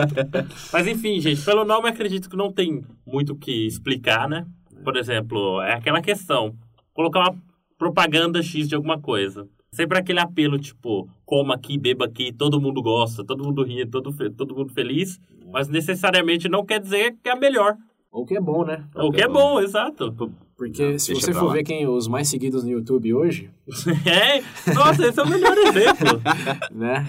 Mas 0.73 0.87
enfim, 0.87 1.21
gente, 1.21 1.45
pelo 1.45 1.65
nome 1.65 1.89
acredito 1.89 2.31
que 2.31 2.37
não 2.37 2.51
tem 2.51 2.83
muito 3.07 3.35
o 3.35 3.37
que 3.37 3.67
explicar, 3.67 4.29
né? 4.29 4.47
Por 4.83 4.97
exemplo, 4.97 5.61
é 5.61 5.75
aquela 5.75 6.01
questão: 6.01 6.55
colocar 6.95 7.21
uma 7.21 7.37
propaganda 7.77 8.43
X 8.43 8.67
de 8.67 8.75
alguma 8.75 8.99
coisa. 8.99 9.47
Sempre 9.73 9.99
aquele 9.99 10.19
apelo, 10.19 10.59
tipo, 10.59 11.09
coma 11.25 11.55
aqui, 11.55 11.79
beba 11.79 12.05
aqui, 12.05 12.33
todo 12.33 12.61
mundo 12.61 12.83
gosta, 12.83 13.25
todo 13.25 13.45
mundo 13.45 13.63
ri, 13.63 13.87
todo, 13.87 14.13
todo 14.33 14.55
mundo 14.55 14.73
feliz, 14.73 15.21
mas 15.53 15.69
necessariamente 15.69 16.49
não 16.49 16.65
quer 16.65 16.81
dizer 16.81 17.17
que 17.23 17.29
é 17.29 17.33
a 17.33 17.37
melhor. 17.37 17.77
Ou 18.11 18.27
que 18.27 18.37
é 18.37 18.41
bom, 18.41 18.65
né? 18.65 18.85
O 18.97 19.13
que 19.13 19.23
é 19.23 19.29
bom, 19.29 19.61
exato. 19.61 20.13
Porque 20.61 20.91
Não, 20.93 20.99
se 20.99 21.15
você 21.15 21.33
for 21.33 21.47
lá. 21.47 21.53
ver 21.55 21.65
quem 21.65 21.89
os 21.89 22.07
mais 22.07 22.29
seguidos 22.29 22.63
no 22.63 22.71
YouTube 22.71 23.15
hoje, 23.15 23.49
É, 24.05 24.43
nossa, 24.75 25.07
esse 25.07 25.19
é 25.19 25.23
o 25.23 25.27
melhor 25.27 25.57
exemplo. 25.57 26.21
né? 26.71 27.03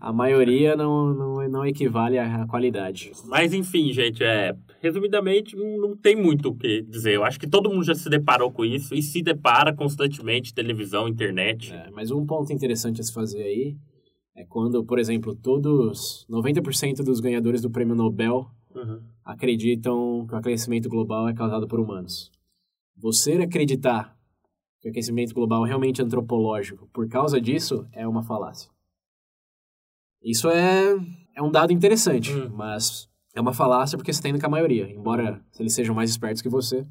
A 0.00 0.10
maioria 0.14 0.74
não, 0.74 1.12
não, 1.12 1.46
não 1.46 1.66
equivale 1.66 2.18
à 2.18 2.46
qualidade. 2.46 3.12
Mas 3.26 3.52
enfim, 3.52 3.92
gente, 3.92 4.24
é, 4.24 4.56
resumidamente, 4.80 5.54
não 5.54 5.76
não 5.76 5.94
tem 5.94 6.16
muito 6.16 6.48
o 6.48 6.54
que 6.56 6.80
dizer. 6.88 7.16
Eu 7.16 7.24
acho 7.24 7.38
que 7.38 7.46
todo 7.46 7.68
mundo 7.68 7.84
já 7.84 7.94
se 7.94 8.08
deparou 8.08 8.50
com 8.50 8.64
isso 8.64 8.94
e 8.94 9.02
se 9.02 9.20
depara 9.20 9.74
constantemente, 9.74 10.54
televisão, 10.54 11.06
internet. 11.06 11.74
É, 11.74 11.90
mas 11.92 12.10
um 12.10 12.24
ponto 12.24 12.50
interessante 12.50 13.02
a 13.02 13.04
se 13.04 13.12
fazer 13.12 13.42
aí 13.42 13.76
é 14.34 14.42
quando, 14.46 14.82
por 14.82 14.98
exemplo, 14.98 15.34
todos, 15.34 16.26
90% 16.30 17.02
dos 17.04 17.20
ganhadores 17.20 17.60
do 17.60 17.68
prêmio 17.70 17.94
Nobel 17.94 18.46
Uhum. 18.74 19.00
acreditam 19.24 20.26
que 20.28 20.34
o 20.34 20.36
aquecimento 20.38 20.88
global 20.88 21.26
é 21.28 21.32
causado 21.34 21.66
por 21.66 21.80
humanos. 21.80 22.30
Você 22.96 23.34
acreditar 23.34 24.16
que 24.80 24.88
o 24.88 24.90
aquecimento 24.90 25.34
global 25.34 25.64
é 25.64 25.68
realmente 25.68 26.00
antropológico 26.02 26.88
por 26.92 27.08
causa 27.08 27.40
disso 27.40 27.86
é 27.92 28.06
uma 28.06 28.22
falácia. 28.22 28.70
Isso 30.22 30.48
é, 30.50 30.96
é 31.34 31.42
um 31.42 31.50
dado 31.50 31.72
interessante, 31.72 32.32
Hum. 32.32 32.50
mas 32.54 33.08
é 33.34 33.40
uma 33.40 33.52
falácia 33.52 33.96
porque 33.96 34.12
você 34.12 34.18
está 34.18 34.28
indo 34.28 34.40
com 34.40 34.46
a 34.46 34.50
maioria. 34.50 34.90
Embora 34.90 35.40
eles 35.58 35.72
sejam 35.74 35.94
mais 35.94 36.10
espertos 36.10 36.42
que 36.42 36.48
você, 36.48 36.86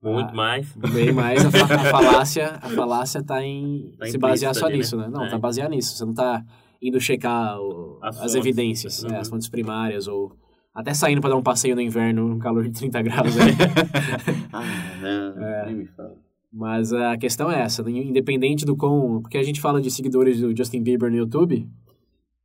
Muito 0.00 0.30
Ah. 0.30 0.34
mais. 0.34 0.76
bem 0.76 1.10
mais 1.12 1.44
a, 1.44 1.50
fa- 1.50 1.74
a 1.74 1.90
falácia 1.90 2.50
a 2.62 2.68
falácia 2.70 3.20
tá 3.22 3.44
em 3.44 3.96
Tá 3.98 4.06
se 4.06 4.16
basear 4.16 4.54
só 4.54 4.66
ali, 4.66 4.78
nisso, 4.78 4.96
né? 4.96 5.04
né? 5.06 5.10
Não, 5.12 5.24
É. 5.24 5.28
tá 5.30 5.36
baseado 5.36 5.70
nisso. 5.70 5.96
Você 5.96 6.04
não 6.04 6.14
tá 6.14 6.44
indo 6.80 7.00
checar 7.00 7.60
o- 7.60 7.98
As 8.00 8.16
as, 8.20 8.34
evidências, 8.36 9.02
né? 9.02 9.14
Uhum. 9.14 9.20
as 9.20 9.28
fontes 9.28 9.48
primárias 9.48 10.06
ou 10.06 10.36
até 10.74 10.94
saindo 10.94 11.20
para 11.20 11.30
dar 11.30 11.36
um 11.36 11.42
passeio 11.42 11.74
no 11.74 11.80
inverno, 11.80 12.28
no 12.28 12.38
calor 12.38 12.64
de 12.64 12.70
30 12.72 13.02
graus. 13.02 13.34
Ah, 14.52 14.62
não. 15.00 15.44
É. 15.44 15.66
Nem 15.66 15.74
me 15.76 15.86
fala. 15.86 16.16
Mas 16.52 16.92
a 16.92 17.16
questão 17.18 17.50
é 17.50 17.60
essa, 17.60 17.88
independente 17.88 18.64
do 18.64 18.76
quão... 18.76 19.20
Porque 19.20 19.36
a 19.36 19.42
gente 19.42 19.60
fala 19.60 19.80
de 19.80 19.90
seguidores 19.90 20.40
do 20.40 20.56
Justin 20.56 20.82
Bieber 20.82 21.10
no 21.10 21.16
YouTube, 21.16 21.68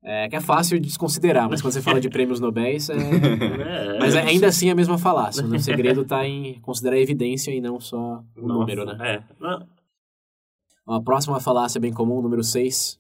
é 0.06 0.28
que 0.28 0.36
é 0.36 0.42
fácil 0.42 0.78
de 0.80 0.88
desconsiderar, 0.88 1.50
mas 1.50 1.62
quando 1.62 1.74
você 1.74 1.82
fala 1.82 2.02
de 2.02 2.10
prêmios 2.12 2.42
Nobéis, 2.42 2.90
é... 2.90 2.96
É, 2.96 4.00
mas 4.00 4.16
é 4.16 4.22
ainda 4.22 4.48
assim 4.48 4.70
a 4.70 4.76
mesma 4.76 4.98
falácia. 4.98 5.46
O 5.46 5.60
segredo 5.60 6.02
está 6.02 6.28
em 6.28 6.60
considerar 6.60 6.98
a 6.98 7.00
evidência 7.00 7.52
e 7.52 7.62
não 7.62 7.80
só 7.80 8.22
o 8.36 8.42
Nossa, 8.42 8.60
número, 8.60 8.86
né? 8.86 8.98
É. 9.00 9.24
Não, 9.40 9.66
A 10.86 11.02
próxima 11.02 11.40
falácia 11.40 11.80
bem 11.80 11.94
comum, 11.94 12.22
número 12.22 12.44
6, 12.44 13.00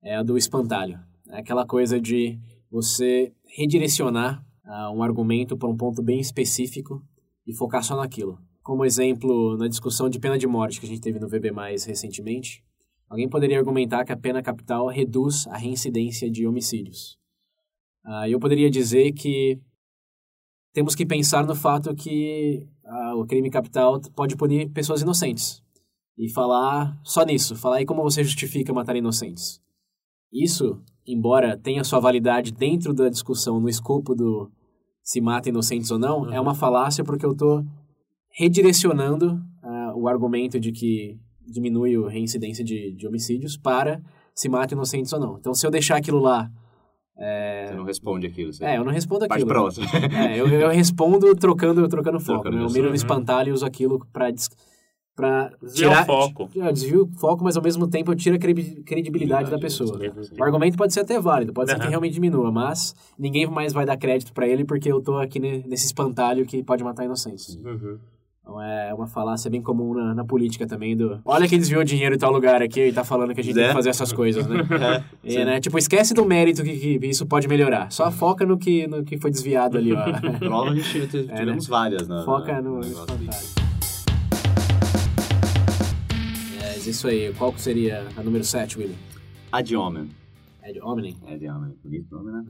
é 0.00 0.14
a 0.14 0.22
do 0.22 0.38
espantalho. 0.38 1.00
É 1.28 1.40
aquela 1.40 1.66
coisa 1.66 2.00
de 2.00 2.38
você 2.70 3.32
redirecionar 3.56 4.44
ah, 4.68 4.92
um 4.92 5.02
argumento 5.02 5.56
para 5.56 5.68
um 5.68 5.76
ponto 5.76 6.02
bem 6.02 6.20
específico 6.20 7.02
e 7.46 7.54
focar 7.54 7.82
só 7.82 7.96
naquilo. 7.96 8.38
Como 8.62 8.84
exemplo, 8.84 9.56
na 9.56 9.66
discussão 9.66 10.10
de 10.10 10.20
pena 10.20 10.38
de 10.38 10.46
morte 10.46 10.78
que 10.78 10.84
a 10.84 10.88
gente 10.88 11.00
teve 11.00 11.18
no 11.18 11.26
VB 11.26 11.50
Mais 11.50 11.84
recentemente, 11.84 12.62
alguém 13.08 13.28
poderia 13.28 13.58
argumentar 13.58 14.04
que 14.04 14.12
a 14.12 14.16
pena 14.16 14.42
capital 14.42 14.86
reduz 14.88 15.46
a 15.46 15.56
reincidência 15.56 16.30
de 16.30 16.46
homicídios. 16.46 17.18
Ah, 18.04 18.28
eu 18.28 18.38
poderia 18.38 18.70
dizer 18.70 19.12
que 19.12 19.58
temos 20.74 20.94
que 20.94 21.06
pensar 21.06 21.46
no 21.46 21.54
fato 21.54 21.94
que 21.94 22.68
ah, 22.84 23.14
o 23.16 23.24
crime 23.24 23.48
capital 23.50 23.98
pode 24.14 24.36
punir 24.36 24.68
pessoas 24.70 25.00
inocentes 25.00 25.62
e 26.16 26.28
falar 26.28 27.00
só 27.02 27.24
nisso, 27.24 27.56
falar 27.56 27.76
aí 27.76 27.86
como 27.86 28.02
você 28.02 28.22
justifica 28.22 28.72
matar 28.72 28.96
inocentes. 28.96 29.62
Isso, 30.30 30.78
embora 31.06 31.56
tenha 31.56 31.82
sua 31.84 32.00
validade 32.00 32.52
dentro 32.52 32.92
da 32.92 33.08
discussão, 33.08 33.58
no 33.58 33.68
escopo 33.68 34.14
do 34.14 34.50
se 35.10 35.22
mata 35.22 35.48
inocentes 35.48 35.90
ou 35.90 35.98
não, 35.98 36.30
é 36.30 36.38
uma 36.38 36.54
falácia 36.54 37.02
porque 37.02 37.24
eu 37.24 37.32
estou 37.32 37.64
redirecionando 38.30 39.40
ah, 39.62 39.92
o 39.96 40.06
argumento 40.06 40.60
de 40.60 40.70
que 40.70 41.18
diminui 41.46 41.96
a 41.96 42.10
reincidência 42.10 42.62
de, 42.62 42.92
de 42.92 43.06
homicídios 43.06 43.56
para 43.56 44.02
se 44.34 44.48
mata 44.50 44.74
inocentes 44.74 45.10
ou 45.14 45.18
não. 45.18 45.38
Então, 45.38 45.54
se 45.54 45.66
eu 45.66 45.70
deixar 45.70 45.96
aquilo 45.96 46.18
lá... 46.18 46.50
Você 47.16 47.74
não 47.74 47.84
responde 47.84 48.26
aquilo. 48.26 48.52
Você 48.52 48.64
É, 48.64 48.76
eu 48.76 48.84
não 48.84 48.92
respondo 48.92 49.24
aquilo. 49.24 49.46
pra 49.48 49.62
outra. 49.62 49.82
É, 50.14 50.38
eu, 50.38 50.46
eu 50.46 50.68
respondo 50.70 51.34
trocando, 51.34 51.88
trocando 51.88 52.20
foco. 52.20 52.42
Trocando 52.42 52.56
né? 52.58 52.64
Eu 52.64 52.70
miro 52.70 52.84
no 52.84 52.88
Uhum. 52.90 52.94
espantalho 52.94 53.48
e 53.48 53.52
uso 53.52 53.64
aquilo 53.66 53.98
pra, 54.12 54.30
des- 54.30 54.50
pra 55.18 55.50
Desviar 55.60 55.90
tirar... 55.90 56.02
o 56.02 56.06
foco. 56.06 56.48
Eu 56.54 56.72
desvio 56.72 57.02
o 57.12 57.18
foco, 57.18 57.42
mas 57.42 57.56
ao 57.56 57.62
mesmo 57.62 57.88
tempo 57.88 58.12
eu 58.12 58.14
tiro 58.14 58.36
a 58.36 58.38
credi- 58.38 58.82
credibilidade 58.86 59.50
da 59.50 59.58
pessoa. 59.58 59.98
O 60.38 60.44
argumento 60.44 60.76
pode 60.78 60.94
ser 60.94 61.00
até 61.00 61.18
válido, 61.20 61.52
pode 61.52 61.72
ser 61.72 61.78
que 61.80 61.88
realmente 61.88 62.12
diminua, 62.14 62.52
mas 62.52 62.94
ninguém 63.18 63.44
mais 63.48 63.72
vai 63.72 63.84
dar 63.84 63.96
crédito 63.96 64.32
pra 64.32 64.46
ele 64.46 64.64
porque 64.64 64.90
eu 64.90 65.00
tô 65.00 65.16
aqui 65.18 65.40
ne- 65.40 65.64
nesse 65.66 65.86
espantalho 65.86 66.46
que 66.46 66.62
pode 66.62 66.84
matar 66.84 67.04
inocentes. 67.04 67.56
Uhum. 67.56 67.98
Então 68.40 68.62
é 68.62 68.94
uma 68.94 69.06
falácia 69.06 69.50
bem 69.50 69.60
comum 69.60 69.92
na, 69.92 70.14
na 70.14 70.24
política 70.24 70.66
também 70.66 70.96
do... 70.96 71.20
Olha 71.24 71.46
que 71.46 71.58
desviou 71.58 71.84
dinheiro 71.84 72.14
em 72.14 72.18
tal 72.18 72.32
lugar 72.32 72.62
aqui 72.62 72.80
e 72.80 72.92
tá 72.92 73.04
falando 73.04 73.34
que 73.34 73.40
a 73.40 73.44
gente 73.44 73.54
tem 73.54 73.64
É. 73.64 73.68
que 73.68 73.74
fazer 73.74 73.90
essas 73.90 74.10
coisas, 74.12 74.46
né? 74.46 74.56
É, 75.22 75.32
E, 75.32 75.44
né? 75.44 75.60
Tipo, 75.60 75.76
esquece 75.76 76.14
do 76.14 76.24
mérito 76.24 76.62
que, 76.62 76.98
que 76.98 77.06
isso 77.08 77.26
pode 77.26 77.46
melhorar. 77.46 77.90
Só 77.92 78.10
foca 78.10 78.46
no 78.46 78.56
que, 78.56 78.86
no 78.86 79.04
que 79.04 79.18
foi 79.18 79.30
desviado 79.30 79.76
ali, 79.76 79.92
ó. 79.92 80.02
Prova 80.40 80.70
a 80.70 80.74
gente 80.74 81.08
tive- 81.08 81.26
É, 81.30 81.34
tivemos 81.40 81.66
várias, 81.66 82.08
né? 82.08 82.22
Foca 82.24 82.62
no, 82.62 82.76
no 82.76 82.80
espantalho. 82.80 83.18
Isso 86.90 87.08
aí. 87.08 87.32
Qual 87.34 87.52
que 87.52 87.60
seria 87.60 88.06
a 88.16 88.22
número 88.22 88.44
7, 88.44 88.78
William? 88.78 88.96
Ad 89.52 89.76
hominem. 89.76 90.10
É 90.68 90.72
de 90.72 90.82
Omni. 90.82 91.16
Ad 91.26 91.48
hominem. 91.48 91.78
Bonito 91.82 92.14
nome, 92.14 92.30
né? 92.30 92.44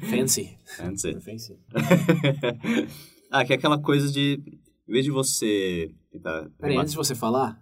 Fancy. 0.08 0.56
Fancy. 0.78 1.20
Fancy. 1.20 1.58
ah, 3.30 3.44
que 3.44 3.52
é 3.52 3.56
aquela 3.56 3.78
coisa 3.78 4.10
de... 4.10 4.40
Em 4.88 4.92
vez 4.92 5.04
de 5.04 5.10
você 5.10 5.90
tentar... 6.10 6.48
Peraí, 6.58 6.76
antes 6.78 6.92
de 6.92 6.96
você 6.96 7.14
falar, 7.14 7.60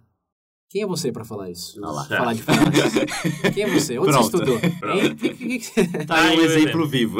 quem 0.69 0.83
é 0.83 0.87
você 0.87 1.11
pra 1.11 1.25
falar 1.25 1.49
isso? 1.49 1.83
Ah 1.83 1.91
lá. 1.91 2.05
Falar 2.05 2.33
de 2.33 2.43
falácias. 2.43 2.93
Quem 3.53 3.63
é 3.63 3.69
você? 3.69 3.99
Onde 3.99 4.11
Pronto. 4.11 4.31
você 4.31 4.37
estudou? 4.37 4.59
Pronto. 4.79 5.15
Que- 5.17 6.05
Tá 6.07 6.29
aí 6.29 6.39
um 6.39 6.43
exemplo 6.43 6.87
vivo. 6.87 7.17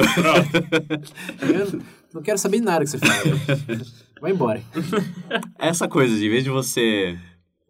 Eu 1.42 1.82
não 2.14 2.22
quero 2.22 2.38
saber 2.38 2.62
nada 2.62 2.86
que 2.86 2.92
você 2.92 2.98
fala. 2.98 3.14
Vai 4.22 4.32
embora. 4.32 4.64
Essa 5.60 5.86
coisa 5.90 6.16
de, 6.16 6.28
em 6.28 6.30
vez 6.30 6.46
de 6.46 6.50
você 6.50 7.20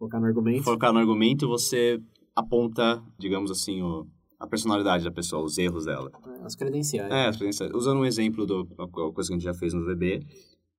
Focar 0.02 0.20
no 0.20 0.26
argumento. 0.26 0.64
focar 0.64 0.92
no 0.92 0.98
argumento, 0.98 1.46
você 1.46 2.00
aponta, 2.34 3.00
digamos 3.18 3.52
assim, 3.52 3.82
o, 3.82 4.04
a 4.40 4.46
personalidade 4.48 5.04
da 5.04 5.12
pessoa, 5.12 5.44
os 5.44 5.56
erros 5.58 5.84
dela. 5.84 6.10
As 6.44 6.56
credenciais. 6.56 7.08
É, 7.12 7.26
as 7.28 7.36
credenciais. 7.36 7.72
usando 7.72 8.00
um 8.00 8.04
exemplo 8.04 8.44
co- 8.90 9.12
coisa 9.12 9.28
que 9.28 9.34
a 9.34 9.38
gente 9.38 9.44
já 9.44 9.54
fez 9.54 9.72
no 9.72 9.84
VB, 9.84 10.26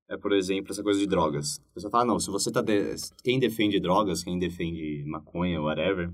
é, 0.10 0.18
por 0.18 0.34
exemplo, 0.34 0.74
essa 0.74 0.84
coisa 0.84 1.00
de 1.00 1.08
drogas. 1.08 1.62
A 1.72 1.74
pessoa 1.75 1.89
fala, 1.89 2.03
não, 2.06 2.20
se 2.20 2.30
você 2.30 2.51
tá... 2.51 2.62
De... 2.62 2.96
Quem 3.24 3.39
defende 3.39 3.80
drogas, 3.80 4.24
quem 4.25 4.38
defende 4.38 5.06
maconha, 5.08 5.62
whatever, 5.62 6.12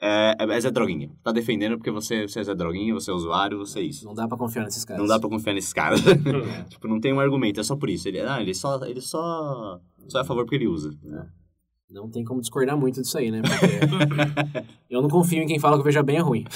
É, 0.00 0.34
é, 0.38 0.46
mas 0.46 0.64
é 0.64 0.70
droguinha. 0.70 1.10
Tá 1.22 1.32
defendendo 1.32 1.76
porque 1.76 1.90
você, 1.90 2.26
você 2.26 2.40
é 2.40 2.54
droguinha, 2.54 2.94
você 2.94 3.10
é 3.10 3.14
usuário, 3.14 3.58
você 3.58 3.80
é 3.80 3.82
isso. 3.82 4.06
Não 4.06 4.14
dá 4.14 4.26
pra 4.26 4.38
confiar 4.38 4.64
nesses 4.64 4.82
caras. 4.84 5.02
Não 5.02 5.06
dá 5.08 5.20
pra 5.20 5.28
confiar 5.28 5.52
nesses 5.52 5.74
caras. 5.74 6.00
tipo, 6.70 6.88
não 6.88 7.00
tem 7.00 7.12
um 7.12 7.20
argumento, 7.20 7.60
é 7.60 7.62
só 7.62 7.76
por 7.76 7.90
isso. 7.90 8.08
Ele, 8.08 8.20
ah, 8.20 8.40
ele 8.40 8.54
só, 8.54 8.82
ele 8.86 9.02
só, 9.02 9.78
só 10.08 10.18
é 10.18 10.22
a 10.22 10.24
favor 10.24 10.44
porque 10.44 10.56
ele 10.56 10.68
usa. 10.68 10.90
Não 11.88 12.10
tem 12.10 12.24
como 12.24 12.40
discordar 12.40 12.76
muito 12.76 13.00
disso 13.00 13.16
aí, 13.16 13.30
né? 13.30 13.40
Porque 13.42 13.64
eu 14.90 15.00
não 15.00 15.08
confio 15.08 15.40
em 15.40 15.46
quem 15.46 15.60
fala 15.60 15.78
que 15.78 15.84
Veja 15.84 16.02
Bem 16.02 16.16
é 16.16 16.20
ruim. 16.20 16.44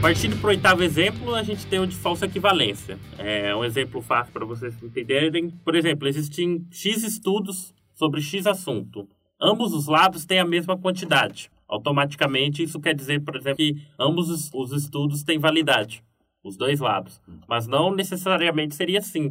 Partindo 0.00 0.40
para 0.40 0.46
o 0.46 0.50
oitavo 0.50 0.82
exemplo, 0.82 1.34
a 1.34 1.42
gente 1.42 1.66
tem 1.66 1.78
o 1.78 1.86
de 1.86 1.94
falsa 1.94 2.24
equivalência. 2.24 2.98
É 3.18 3.54
um 3.54 3.62
exemplo 3.62 4.00
fácil 4.00 4.32
para 4.32 4.46
vocês 4.46 4.74
entenderem. 4.82 5.50
Por 5.62 5.76
exemplo, 5.76 6.08
existem 6.08 6.66
X 6.70 7.04
estudos 7.04 7.74
sobre 7.94 8.22
X 8.22 8.46
assunto. 8.46 9.06
Ambos 9.38 9.74
os 9.74 9.86
lados 9.86 10.24
têm 10.24 10.38
a 10.38 10.46
mesma 10.46 10.78
quantidade. 10.78 11.50
Automaticamente, 11.68 12.62
isso 12.62 12.80
quer 12.80 12.94
dizer, 12.94 13.22
por 13.22 13.36
exemplo, 13.36 13.58
que 13.58 13.82
ambos 13.98 14.30
os, 14.30 14.50
os 14.54 14.72
estudos 14.72 15.22
têm 15.22 15.38
validade. 15.38 16.02
Os 16.42 16.56
dois 16.56 16.80
lados. 16.80 17.20
Mas 17.48 17.66
não 17.66 17.94
necessariamente 17.94 18.74
seria 18.74 18.98
assim. 18.98 19.30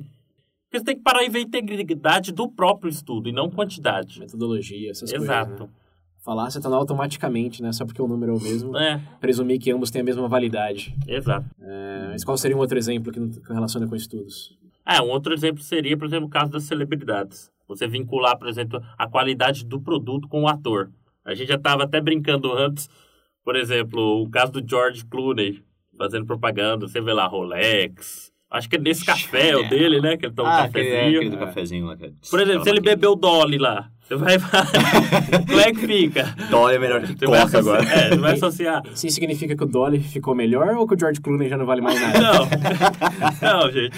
Porque 0.70 0.80
você 0.80 0.86
tem 0.86 0.96
que 0.96 1.01
parar 1.01 1.24
e 1.24 1.30
ver 1.30 1.39
a 1.39 1.42
integridade 1.42 2.32
do 2.32 2.48
próprio 2.48 2.89
estudo 2.89 3.28
e 3.28 3.32
não 3.32 3.50
quantidade. 3.50 4.20
Metodologia, 4.20 4.92
essas 4.92 5.12
Exato. 5.12 5.50
coisas. 5.50 5.68
Né? 5.68 5.74
Falácia 6.24 6.62
tá 6.62 6.70
lá 6.70 6.78
automaticamente, 6.78 7.63
né? 7.63 7.72
Só 7.72 7.86
porque 7.86 8.01
o 8.01 8.08
número 8.08 8.34
é 8.34 8.36
o 8.36 8.39
mesmo. 8.39 8.78
É, 8.78 9.01
Presumir 9.20 9.60
que 9.60 9.72
ambos 9.72 9.89
têm 9.89 10.01
a 10.01 10.06
mesma 10.06 10.28
validade. 10.28 10.96
exato. 11.08 11.50
É, 11.60 12.10
mas 12.12 12.24
qual 12.24 12.38
seria 12.38 12.56
um 12.56 12.60
outro 12.60 12.78
exemplo 12.78 13.12
que 13.12 13.20
relaciona 13.51 13.88
com 13.88 13.96
estudos? 13.96 14.56
Ah, 14.86 15.01
um 15.01 15.10
outro 15.10 15.34
exemplo 15.34 15.63
seria, 15.63 15.98
por 15.98 16.06
exemplo, 16.06 16.28
o 16.28 16.30
caso 16.30 16.51
das 16.51 16.63
celebridades. 16.63 17.50
Você 17.68 17.88
vincular, 17.88 18.38
por 18.38 18.48
exemplo, 18.48 18.82
a 18.98 19.08
qualidade 19.08 19.66
do 19.66 19.80
produto 19.80 20.28
com 20.28 20.44
o 20.44 20.48
ator. 20.48 20.92
A 21.24 21.34
gente 21.34 21.48
já 21.48 21.56
estava 21.56 21.84
até 21.84 22.01
brincando 22.01 22.51
antes, 22.51 22.89
por 23.44 23.56
exemplo, 23.56 24.22
o 24.22 24.30
caso 24.30 24.51
do 24.51 24.68
George 24.68 25.06
Clooney, 25.06 25.63
fazendo 26.00 26.25
propaganda, 26.25 26.88
você 26.88 27.01
vê 27.01 27.12
lá 27.12 27.27
Rolex. 27.27 28.32
Acho 28.50 28.68
que 28.68 28.77
é 28.77 28.79
nesse 28.79 29.06
café 29.06 29.56
o 29.56 29.70
dele, 29.70 30.01
né? 30.01 30.18
Que 30.18 30.25
ele 30.25 30.34
toma 30.34 30.50
um 30.50 30.51
ah, 30.51 30.62
é, 30.62 30.63
cafezinho. 30.63 31.18
aquele 31.18 31.29
do 31.29 31.38
cafezinho 31.38 31.86
lá. 31.86 31.98
é- 32.01 32.12
Por 32.32 32.39
exemplo, 32.39 32.63
se 32.63 32.70
ele 32.72 32.79
bebeu 32.82 33.15
Dolly 33.15 33.60
lá, 33.60 33.91
você 34.01 34.15
vai. 34.15 34.38
Como 35.48 35.60
é 35.60 35.72
que 35.72 35.86
fica? 35.86 36.36
Dolly 36.50 36.75
é 36.75 36.79
melhor 36.79 37.01
que 37.01 37.13
Você 37.15 37.27
vai 37.27 37.41
Coca 37.41 37.60
associar, 37.60 37.77
agora. 37.77 38.00
É, 38.00 38.10
você 38.10 38.18
vai 38.18 38.34
associar. 38.34 38.82
Isso 38.88 39.10
significa 39.10 39.56
que 39.56 39.63
o 39.63 39.68
Dolly 39.68 40.00
ficou 40.00 40.34
melhor 40.34 40.75
ou 40.77 40.88
que 40.88 40.96
o 40.96 41.00
George 41.00 41.22
Clooney 41.22 41.48
já 41.48 41.58
não 41.58 41.68
vale 41.68 41.82
mais 41.82 42.01
nada? 42.01 42.20
Não, 42.20 42.39
não, 43.62 43.72
gente. 43.72 43.96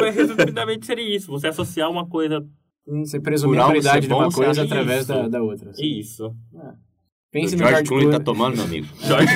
Mas 0.00 0.16
resumidamente 0.16 0.84
seria 0.84 1.14
isso. 1.16 1.30
Você 1.30 1.46
associar 1.46 1.88
uma 1.88 2.04
coisa. 2.08 2.44
Você 2.84 3.20
presumir 3.20 3.60
a 3.60 3.64
qualidade 3.66 4.08
de 4.08 4.12
uma 4.12 4.32
coisa 4.32 4.62
através 4.64 5.06
da, 5.06 5.28
da 5.28 5.40
outra. 5.40 5.70
assim. 5.70 5.86
Isso. 6.00 6.34
Pense 7.30 7.54
o 7.54 7.58
no 7.58 7.64
George 7.66 7.74
George 7.74 7.88
Clooney 7.88 8.10
tá 8.10 8.20
tomando, 8.24 8.56
meu 8.56 8.64
amigo. 8.64 8.86
Jorge, 9.06 9.26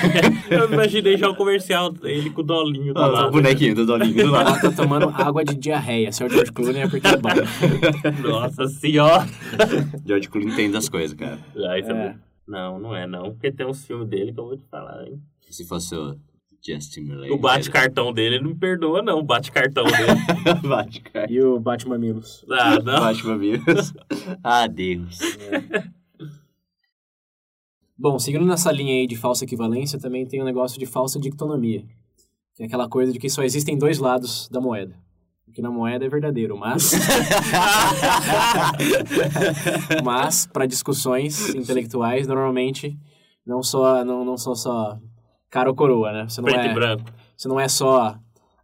eu 0.50 0.72
imaginei 0.72 1.16
já 1.18 1.28
o 1.28 1.34
comercial, 1.37 1.92
ele 2.02 2.30
com 2.30 2.40
o 2.40 2.44
dolinho 2.44 2.94
do 2.94 2.99
Ah, 3.00 3.08
o 3.08 3.12
lado. 3.12 3.30
bonequinho 3.32 3.75
do 3.75 3.84
Dolinho 3.84 4.14
do 4.25 4.30
lado. 4.30 4.61
tá 4.62 4.70
tomando 4.72 5.11
água 5.11 5.44
de 5.44 5.54
diarreia. 5.54 6.11
Se 6.11 6.22
é 6.22 6.26
o 6.26 6.30
George 6.30 6.52
Clooney 6.52 6.82
é 6.82 6.88
porque 6.88 7.06
é 7.06 7.16
bom. 7.18 7.28
Nossa 8.26 8.66
senhora. 8.68 9.26
George 10.06 10.28
Clooney 10.30 10.52
entende 10.52 10.72
das 10.72 10.88
coisas, 10.88 11.14
cara. 11.16 11.38
Ah, 11.68 11.78
isso 11.78 11.90
é 11.90 11.94
É. 11.94 12.14
Não, 12.49 12.78
não 12.80 12.96
é 12.96 13.06
não. 13.06 13.32
Porque 13.32 13.52
tem 13.52 13.66
uns 13.66 13.84
filmes 13.84 14.08
dele 14.08 14.32
que 14.32 14.40
eu 14.40 14.44
vou 14.46 14.56
te 14.56 14.64
falar, 14.70 15.06
hein? 15.06 15.20
Se 15.50 15.66
fosse 15.66 15.94
o 15.94 16.16
Justin 16.66 17.02
Timberlake. 17.02 17.32
O 17.32 17.38
bate-cartão 17.38 18.12
dele 18.12 18.40
não 18.40 18.49
me 18.50 18.54
perdoa, 18.56 19.02
não. 19.02 19.18
O 19.18 19.22
bate-cartão 19.22 19.84
dele. 19.84 20.18
Bate, 20.66 21.00
cara. 21.02 21.30
E 21.30 21.40
o 21.42 21.61
Batman 21.61 21.96
Mamilos. 21.96 22.44
Ah, 22.50 22.78
não. 22.82 23.00
Bate, 23.00 23.30
amigos. 23.30 23.92
Adeus. 24.42 25.18
Bom, 28.02 28.19
seguindo 28.19 28.45
nessa 28.45 28.73
linha 28.73 28.95
aí 28.95 29.06
de 29.06 29.15
falsa 29.15 29.45
equivalência, 29.45 29.97
também 29.97 30.26
tem 30.26 30.43
o 30.43 30.45
negócio 30.45 30.76
de 30.76 30.86
falsa 30.86 31.21
dictonomia. 31.21 31.84
Que 32.56 32.65
é 32.65 32.67
aquela 32.67 32.88
coisa 32.88 33.12
de 33.12 33.19
que 33.21 33.30
só 33.30 33.45
existem 33.45 33.78
dois 33.78 34.00
lados 34.00 34.49
da 34.49 34.60
moeda. 34.60 34.99
O 35.47 35.52
que 35.52 35.62
na 35.62 35.71
moeda 35.71 36.04
é 36.04 36.08
verdadeiro, 36.08 36.58
mas... 36.58 36.91
mas, 40.02 40.47
para 40.47 40.67
discussões 40.67 41.54
intelectuais, 41.54 42.26
normalmente, 42.26 42.99
não, 43.47 43.62
só, 43.62 44.04
não, 44.04 44.25
não 44.25 44.36
são 44.36 44.56
só 44.56 44.99
cara 45.49 45.71
ou 45.71 45.76
coroa, 45.76 46.12
né? 46.12 46.28
Você 46.28 46.41
não 46.41 46.47
Preto 46.47 46.67
é... 46.67 46.73
e 46.73 46.75
branco. 46.75 47.04
Você 47.36 47.47
não 47.47 47.60
é 47.60 47.69
só 47.69 48.19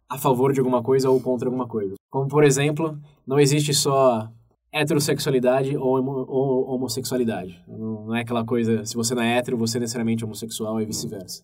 a 0.09 0.17
favor 0.17 0.51
de 0.51 0.59
alguma 0.59 0.83
coisa 0.83 1.09
ou 1.09 1.17
contra 1.21 1.47
alguma 1.47 1.65
coisa. 1.65 1.95
Como, 2.09 2.27
por 2.27 2.43
exemplo, 2.43 2.99
não 3.25 3.39
existe 3.39 3.73
só 3.73 4.29
heterossexualidade 4.71 5.75
ou, 5.75 5.97
ou 6.27 6.75
homossexualidade. 6.75 7.63
Não, 7.67 8.15
é 8.15 8.21
aquela 8.21 8.45
coisa, 8.45 8.85
se 8.85 8.95
você 8.95 9.15
não 9.15 9.23
é 9.23 9.37
hétero, 9.37 9.57
você 9.57 9.77
é 9.77 9.81
necessariamente 9.81 10.23
homossexual 10.23 10.79
e 10.81 10.85
vice-versa. 10.85 11.43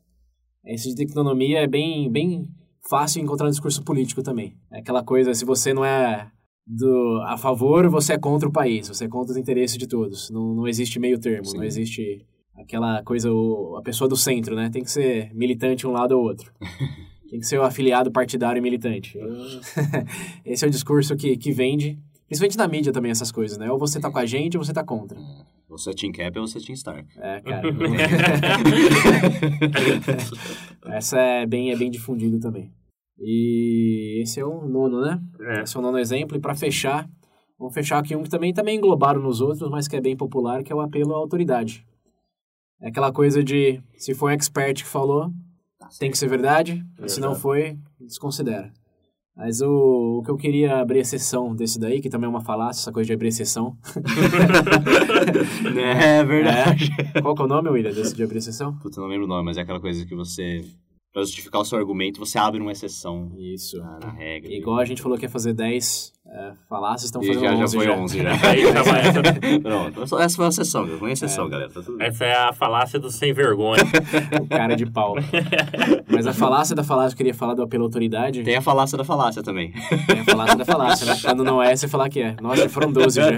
Esse 0.65 0.89
de 0.89 0.95
dictonomia 0.95 1.59
é 1.59 1.67
bem, 1.67 2.11
bem 2.11 2.47
fácil 2.89 3.21
encontrar 3.21 3.45
no 3.45 3.51
discurso 3.51 3.83
político 3.83 4.23
também. 4.23 4.55
É 4.71 4.79
aquela 4.79 5.03
coisa, 5.03 5.33
se 5.33 5.45
você 5.45 5.73
não 5.73 5.85
é 5.85 6.29
do, 6.65 7.21
a 7.27 7.37
favor, 7.37 7.87
você 7.89 8.13
é 8.13 8.17
contra 8.17 8.49
o 8.49 8.51
país, 8.51 8.87
você 8.87 9.05
é 9.05 9.07
contra 9.07 9.31
os 9.31 9.37
interesses 9.37 9.77
de 9.77 9.87
todos. 9.87 10.29
Não, 10.29 10.55
não 10.55 10.67
existe 10.67 10.99
meio 10.99 11.19
termo, 11.19 11.45
Sim. 11.45 11.57
não 11.57 11.63
existe 11.63 12.25
aquela 12.55 13.03
coisa, 13.03 13.31
o, 13.31 13.77
a 13.77 13.81
pessoa 13.81 14.07
do 14.07 14.15
centro, 14.15 14.55
né? 14.55 14.69
Tem 14.69 14.83
que 14.83 14.91
ser 14.91 15.33
militante 15.33 15.85
um 15.85 15.91
lado 15.91 16.13
ou 16.13 16.23
outro. 16.23 16.51
Tem 17.29 17.39
que 17.39 17.45
ser 17.47 17.59
o 17.59 17.63
afiliado 17.63 18.11
partidário 18.11 18.59
e 18.59 18.61
militante. 18.61 19.17
Esse 20.45 20.63
é 20.63 20.67
o 20.67 20.71
discurso 20.71 21.15
que, 21.15 21.35
que 21.35 21.51
vende, 21.51 21.99
principalmente 22.27 22.57
na 22.57 22.67
mídia 22.67 22.91
também, 22.91 23.11
essas 23.11 23.31
coisas, 23.31 23.57
né? 23.57 23.71
Ou 23.71 23.77
você 23.77 23.99
tá 23.99 24.11
com 24.11 24.17
a 24.17 24.25
gente 24.25 24.57
ou 24.57 24.63
você 24.63 24.73
tá 24.73 24.83
contra. 24.83 25.17
Você 25.69 25.91
é 25.91 25.93
Team 25.93 26.11
Cap 26.11 26.39
ou 26.39 26.47
você 26.47 26.57
é 26.57 26.61
Team 26.61 26.73
Stark? 26.75 27.07
É, 27.17 27.41
cara. 27.41 27.67
Essa 30.95 31.19
é 31.19 31.45
bem, 31.45 31.71
é 31.71 31.75
bem 31.75 31.91
difundido 31.91 32.39
também. 32.39 32.71
E 33.19 34.19
esse 34.21 34.39
é 34.39 34.45
o 34.45 34.67
nono, 34.67 35.01
né? 35.01 35.21
É. 35.39 35.63
Esse 35.63 35.77
é 35.77 35.79
o 35.79 35.83
nono 35.83 35.97
exemplo. 35.97 36.37
E 36.37 36.39
para 36.39 36.53
fechar, 36.53 37.09
vamos 37.57 37.73
fechar 37.73 37.99
aqui 37.99 38.15
um 38.15 38.23
que 38.23 38.29
também 38.29 38.53
também 38.53 38.77
englobaram 38.77 39.21
nos 39.21 39.41
outros, 39.41 39.69
mas 39.69 39.87
que 39.87 39.95
é 39.95 40.01
bem 40.01 40.15
popular, 40.15 40.63
que 40.63 40.71
é 40.71 40.75
o 40.75 40.81
apelo 40.81 41.13
à 41.13 41.17
autoridade. 41.17 41.85
É 42.81 42.89
aquela 42.89 43.11
coisa 43.11 43.43
de, 43.43 43.81
se 43.97 44.13
foi 44.13 44.31
um 44.31 44.35
expert 44.35 44.83
que 44.83 44.89
falou, 44.89 45.31
tem 45.97 46.11
que 46.11 46.17
ser 46.17 46.27
verdade, 46.27 46.85
e 47.01 47.09
se 47.09 47.21
não 47.21 47.33
foi, 47.33 47.77
desconsidera. 47.99 48.71
Mas 49.35 49.61
o, 49.61 50.19
o 50.19 50.23
que 50.23 50.31
eu 50.31 50.37
queria 50.37 50.79
abrir 50.79 50.99
exceção 50.99 51.53
desse 51.53 51.77
daí, 51.77 51.99
que 51.99 52.09
também 52.09 52.25
é 52.25 52.29
uma 52.29 52.39
falácia, 52.39 52.81
essa 52.81 52.91
coisa 52.91 53.07
de 53.07 53.13
abrir 53.13 53.27
exceção. 53.27 53.75
É 55.77 56.23
verdade. 56.23 56.89
Qual 57.21 57.35
que 57.35 57.41
é 57.41 57.45
o 57.45 57.47
nome, 57.47 57.69
William, 57.69 57.91
desse 57.91 58.15
de 58.15 58.23
abrir 58.23 58.37
exceção? 58.37 58.73
Puta, 58.77 58.99
eu 58.99 59.03
não 59.03 59.09
lembro 59.09 59.25
o 59.25 59.27
nome, 59.27 59.45
mas 59.45 59.57
é 59.57 59.61
aquela 59.61 59.79
coisa 59.79 60.05
que 60.05 60.15
você... 60.15 60.63
Pra 61.11 61.21
justificar 61.21 61.61
o 61.61 61.65
seu 61.65 61.77
argumento, 61.77 62.19
você 62.19 62.37
abre 62.37 62.61
uma 62.61 62.71
exceção 62.71 63.31
Isso. 63.37 63.77
na, 63.77 63.99
na 63.99 64.11
regra. 64.11 64.51
Igual 64.51 64.79
a 64.79 64.85
gente 64.85 65.01
falou 65.01 65.17
que 65.17 65.25
ia 65.25 65.29
fazer 65.29 65.53
10 65.53 66.13
é, 66.27 66.53
falácias, 66.67 67.05
estão 67.05 67.21
fazendo 67.21 67.39
já, 67.39 67.55
já 67.55 67.63
11 67.63 67.77
foi 67.77 67.85
já. 67.85 67.93
11 67.93 68.17
já. 68.23 68.31
Aí 68.49 68.61
chama 68.63 68.99
essa, 68.99 69.21
Pronto, 69.61 70.01
essa 70.19 70.35
foi 70.35 70.45
uma 70.45 70.49
exceção, 70.49 70.87
foi 70.87 70.97
uma 70.97 71.11
exceção, 71.11 71.49
galera. 71.49 71.69
Tá 71.69 71.81
essa 71.99 72.25
é 72.25 72.35
a 72.35 72.51
falácia 72.53 72.99
do 72.99 73.09
sem 73.09 73.31
vergonha. 73.31 73.83
O 74.41 74.47
cara 74.47 74.75
de 74.75 74.85
pau. 74.85 75.15
Mas 76.15 76.27
a 76.27 76.33
falácia 76.33 76.75
da 76.75 76.83
falácia, 76.83 77.13
eu 77.13 77.17
queria 77.17 77.33
falar 77.33 77.53
do 77.53 77.61
apelo 77.61 77.83
à 77.83 77.87
autoridade. 77.87 78.43
Tem 78.43 78.55
a 78.55 78.61
falácia 78.61 78.97
da 78.97 79.03
falácia 79.03 79.43
também. 79.43 79.73
Tem 80.07 80.19
a 80.19 80.23
falácia 80.23 80.55
da 80.55 80.65
falácia, 80.65 81.05
né? 81.05 81.19
Quando 81.21 81.43
não 81.43 81.61
é, 81.61 81.75
você 81.75 81.87
falar 81.87 82.09
que 82.09 82.21
é. 82.21 82.35
Nossa, 82.41 82.67
foram 82.69 82.91
12 82.91 83.19
já. 83.19 83.31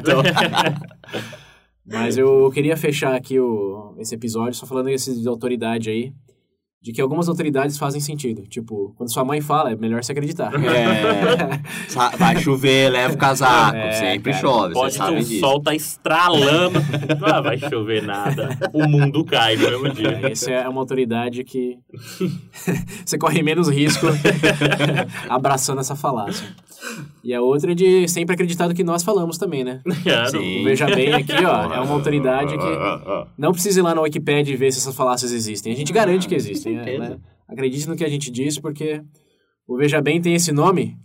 Mas 1.85 2.17
eu 2.17 2.51
queria 2.53 2.75
fechar 2.75 3.15
aqui 3.15 3.39
o, 3.39 3.95
esse 3.97 4.13
episódio 4.13 4.53
só 4.53 4.65
falando 4.65 4.89
esse 4.89 5.21
de 5.21 5.27
autoridade 5.27 5.89
aí. 5.89 6.13
De 6.79 6.93
que 6.93 7.01
algumas 7.01 7.27
autoridades 7.27 7.77
fazem 7.77 7.99
sentido. 7.99 8.43
Tipo, 8.43 8.93
quando 8.95 9.11
sua 9.11 9.25
mãe 9.25 9.41
fala, 9.41 9.71
é 9.71 9.75
melhor 9.75 10.03
você 10.03 10.11
acreditar. 10.11 10.51
É, 10.63 11.59
vai 12.17 12.39
chover, 12.39 12.91
leva 12.91 13.15
o 13.15 13.17
casaco. 13.17 13.75
É, 13.75 13.91
sempre 13.93 14.31
cara. 14.31 14.41
chove, 14.41 14.73
Pode 14.73 14.93
vocês 14.93 14.93
que 14.93 14.97
sabem 14.97 15.19
o 15.21 15.25
disso. 15.25 15.39
sol 15.39 15.61
tá 15.61 15.73
estralando. 15.75 16.79
Ah, 17.23 17.41
vai 17.41 17.57
chover 17.57 18.03
nada. 18.03 18.49
O 18.71 18.87
mundo 18.87 19.25
cai 19.25 19.55
no 19.55 19.69
mesmo 19.69 19.89
dia. 19.91 20.19
Essa 20.31 20.51
é 20.51 20.69
uma 20.69 20.79
autoridade 20.79 21.43
que 21.43 21.77
você 23.03 23.17
corre 23.17 23.41
menos 23.41 23.67
risco 23.69 24.05
abraçando 25.27 25.81
essa 25.81 25.95
falácia. 25.95 26.47
E 27.27 27.33
a 27.33 27.41
outra 27.41 27.73
é 27.73 27.75
de 27.75 28.07
sempre 28.07 28.35
acreditar 28.35 28.69
no 28.69 28.73
que 28.73 28.85
nós 28.85 29.03
falamos 29.03 29.37
também, 29.37 29.61
né? 29.61 29.81
Sim. 30.31 30.61
O 30.61 30.63
Veja 30.63 30.85
Bem 30.85 31.13
aqui, 31.13 31.33
ó, 31.45 31.73
é 31.73 31.79
uma 31.81 31.93
autoridade 31.93 32.57
que 32.57 32.63
Ah, 32.63 33.27
não 33.37 33.51
precisa 33.51 33.81
ir 33.81 33.83
lá 33.83 33.93
na 33.93 33.99
Wikipedia 33.99 34.53
e 34.53 34.55
ver 34.57 34.71
se 34.71 34.79
essas 34.79 34.95
falácias 34.95 35.33
existem. 35.33 35.73
A 35.73 35.75
gente 35.75 35.91
garante 35.91 36.25
que 36.25 36.33
existem. 36.35 36.77
com 36.77 36.83
certeza. 36.85 37.09
né? 37.09 37.17
Acredite 37.45 37.85
no 37.89 37.97
que 37.97 38.05
a 38.05 38.09
gente 38.09 38.31
diz, 38.31 38.57
porque 38.57 39.01
o 39.67 39.75
Veja 39.75 39.99
Bem 40.01 40.21
tem 40.21 40.35
esse 40.35 40.53
nome 40.53 40.95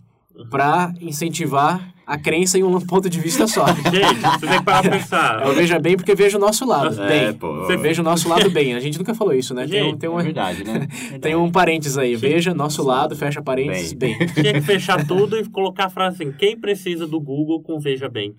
pra 0.49 0.93
incentivar 0.99 1.93
a 2.05 2.17
crença 2.17 2.57
em 2.57 2.63
um 2.63 2.79
ponto 2.81 3.09
de 3.09 3.19
vista 3.19 3.47
só. 3.47 3.65
Gente, 3.89 4.19
você 4.19 4.47
tem 4.47 4.57
que 4.59 4.65
parar 4.65 4.81
pra 4.81 4.91
pensar. 4.91 5.45
Eu 5.45 5.53
veja 5.53 5.79
bem 5.79 5.95
porque 5.95 6.13
vejo 6.13 6.37
o 6.37 6.41
nosso 6.41 6.65
lado. 6.65 7.01
É, 7.01 7.07
bem. 7.07 7.33
pô. 7.33 7.61
Você 7.61 7.77
veja 7.77 8.01
o 8.01 8.05
nosso 8.05 8.27
lado 8.27 8.49
bem. 8.49 8.73
A 8.73 8.79
gente 8.79 8.97
nunca 8.97 9.15
falou 9.15 9.33
isso, 9.33 9.53
né? 9.53 9.65
Tem, 9.67 9.81
um, 9.81 9.85
Gente, 9.85 9.99
tem, 9.99 10.07
É 10.07 10.11
uma, 10.11 10.21
verdade, 10.21 10.63
né? 10.63 10.87
tem 11.21 11.35
um 11.35 11.51
parênteses 11.51 11.97
aí. 11.97 12.15
Veja 12.15 12.53
nosso 12.53 12.83
lado, 12.83 13.15
fecha 13.15 13.41
parênteses, 13.41 13.93
bem. 13.93 14.17
Tinha 14.33 14.53
que 14.53 14.61
fechar 14.61 15.05
tudo 15.07 15.37
e 15.37 15.47
colocar 15.49 15.85
a 15.85 15.89
frase 15.89 16.21
assim: 16.21 16.33
quem 16.33 16.59
precisa 16.59 17.07
do 17.07 17.19
Google 17.19 17.61
com 17.61 17.79
Veja 17.79 18.09
Bem? 18.09 18.35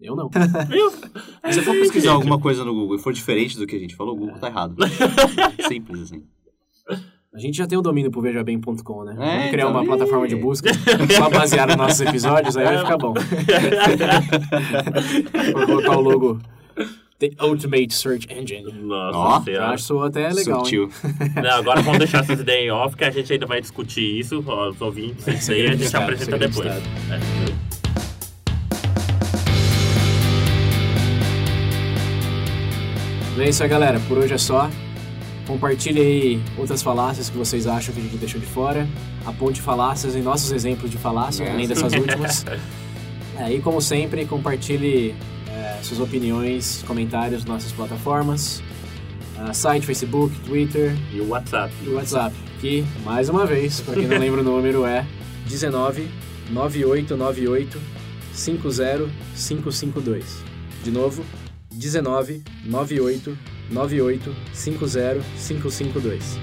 Eu 0.00 0.14
não. 0.14 0.30
Viu? 0.68 0.90
Se 0.90 1.54
você 1.54 1.62
for 1.62 1.74
pesquisar 1.74 2.12
alguma 2.12 2.38
coisa 2.38 2.64
no 2.64 2.72
Google 2.72 2.96
e 2.96 2.98
for 3.00 3.12
diferente 3.12 3.58
do 3.58 3.66
que 3.66 3.74
a 3.74 3.78
gente 3.78 3.96
falou, 3.96 4.14
o 4.14 4.18
Google 4.18 4.38
tá 4.38 4.48
errado. 4.48 4.76
Simples 5.66 6.02
assim. 6.02 6.22
A 7.38 7.40
gente 7.40 7.56
já 7.56 7.68
tem 7.68 7.78
o 7.78 7.80
domínio 7.80 8.10
pro 8.10 8.20
vejabem.com, 8.20 9.04
né? 9.04 9.12
É, 9.12 9.14
Vamos 9.14 9.50
criar 9.50 9.68
então, 9.68 9.70
uma 9.70 9.84
e- 9.84 9.86
plataforma 9.86 10.26
de 10.26 10.34
busca 10.34 10.70
só 11.16 11.30
baseada 11.30 11.76
nos 11.76 11.86
nossos 11.86 12.00
episódios, 12.00 12.56
aí 12.56 12.64
vai 12.64 12.78
ficar 12.78 12.98
bom. 12.98 13.14
Vou 15.54 15.66
colocar 15.66 15.98
o 15.98 16.00
logo 16.00 16.40
The 17.20 17.30
Ultimate 17.40 17.94
Search 17.94 18.26
Engine. 18.28 18.64
Nossa 18.72 19.44
senhora. 19.44 19.68
acho 19.68 20.02
até 20.02 20.28
legal? 20.30 20.64
Sutil. 20.64 20.90
Não, 21.40 21.50
agora 21.50 21.80
vamos 21.80 22.00
deixar 22.00 22.24
essas 22.24 22.40
ideias 22.40 22.64
em 22.64 22.70
off, 22.72 22.96
que 22.96 23.04
a 23.04 23.10
gente 23.12 23.32
ainda 23.32 23.46
vai 23.46 23.60
discutir 23.60 24.18
isso, 24.18 24.42
ó, 24.44 24.70
os 24.70 24.80
ouvintes, 24.80 25.24
isso 25.28 25.52
aí 25.52 25.64
a 25.64 25.70
gente 25.70 25.84
Estado, 25.84 26.02
apresenta 26.02 26.38
depois. 26.38 26.66
É. 26.66 26.82
Então 33.30 33.44
é 33.44 33.48
isso 33.48 33.62
aí, 33.62 33.68
galera. 33.68 34.00
Por 34.08 34.18
hoje 34.18 34.34
é 34.34 34.38
só. 34.38 34.68
Compartilhe 35.48 36.00
aí 36.00 36.40
outras 36.58 36.82
falácias 36.82 37.28
que 37.30 37.36
vocês 37.38 37.66
acham 37.66 37.92
que 37.94 38.00
a 38.00 38.02
gente 38.04 38.16
deixou 38.18 38.38
de 38.38 38.46
fora. 38.46 38.86
Aponte 39.26 39.60
falácias 39.62 40.14
em 40.14 40.20
nossos 40.22 40.52
exemplos 40.52 40.90
de 40.90 40.98
falácia, 40.98 41.42
É. 41.44 41.50
além 41.52 41.66
dessas 41.66 41.92
últimas. 41.92 42.44
É, 43.40 43.52
e 43.54 43.60
como 43.60 43.80
sempre, 43.80 44.24
compartilhe 44.24 45.14
é, 45.48 45.78
suas 45.80 46.00
opiniões, 46.00 46.82
comentários 46.88 47.44
nas 47.44 47.48
nossas 47.54 47.70
plataformas. 47.70 48.60
Ah, 49.38 49.54
site, 49.54 49.86
Facebook, 49.86 50.34
Twitter 50.40 50.92
E 51.14 51.20
o 51.20 51.28
WhatsApp. 51.28 51.72
e 51.84 51.88
WhatsApp. 51.90 52.34
Que, 52.60 52.84
mais 53.04 53.28
uma 53.28 53.46
vez, 53.46 53.80
para 53.80 53.94
quem 53.94 54.08
não 54.08 54.18
lembra 54.18 54.40
o 54.40 54.42
número, 54.44 54.84
é 54.84 55.06
19 55.46 56.08
9898 56.50 57.80
50552. 58.34 60.24
De 60.82 60.90
novo, 60.90 61.24
19 61.70 62.42
98 62.64 63.38
98 63.70 64.34
50552. 64.54 66.38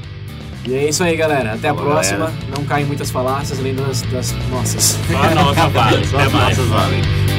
E 0.68 0.74
é 0.74 0.90
isso 0.90 1.04
aí, 1.04 1.16
galera. 1.16 1.54
Até 1.54 1.70
a 1.70 1.74
próxima. 1.76 2.26
galera. 2.28 2.38
Não 2.58 2.66
caem 2.66 2.86
muitas 2.86 3.12
falácias 3.12 3.60
além 3.60 3.76
das, 3.76 4.02
das 4.04 4.32
nossas. 4.50 4.98
Só 5.12 5.18
a 5.22 5.36
nossa 5.36 5.68
vale. 5.70 6.06
Só 6.08 6.18
Até 6.18 6.26
as 6.26 6.34
mais. 6.34 6.58
nossas 6.58 6.72
valem. 6.72 7.35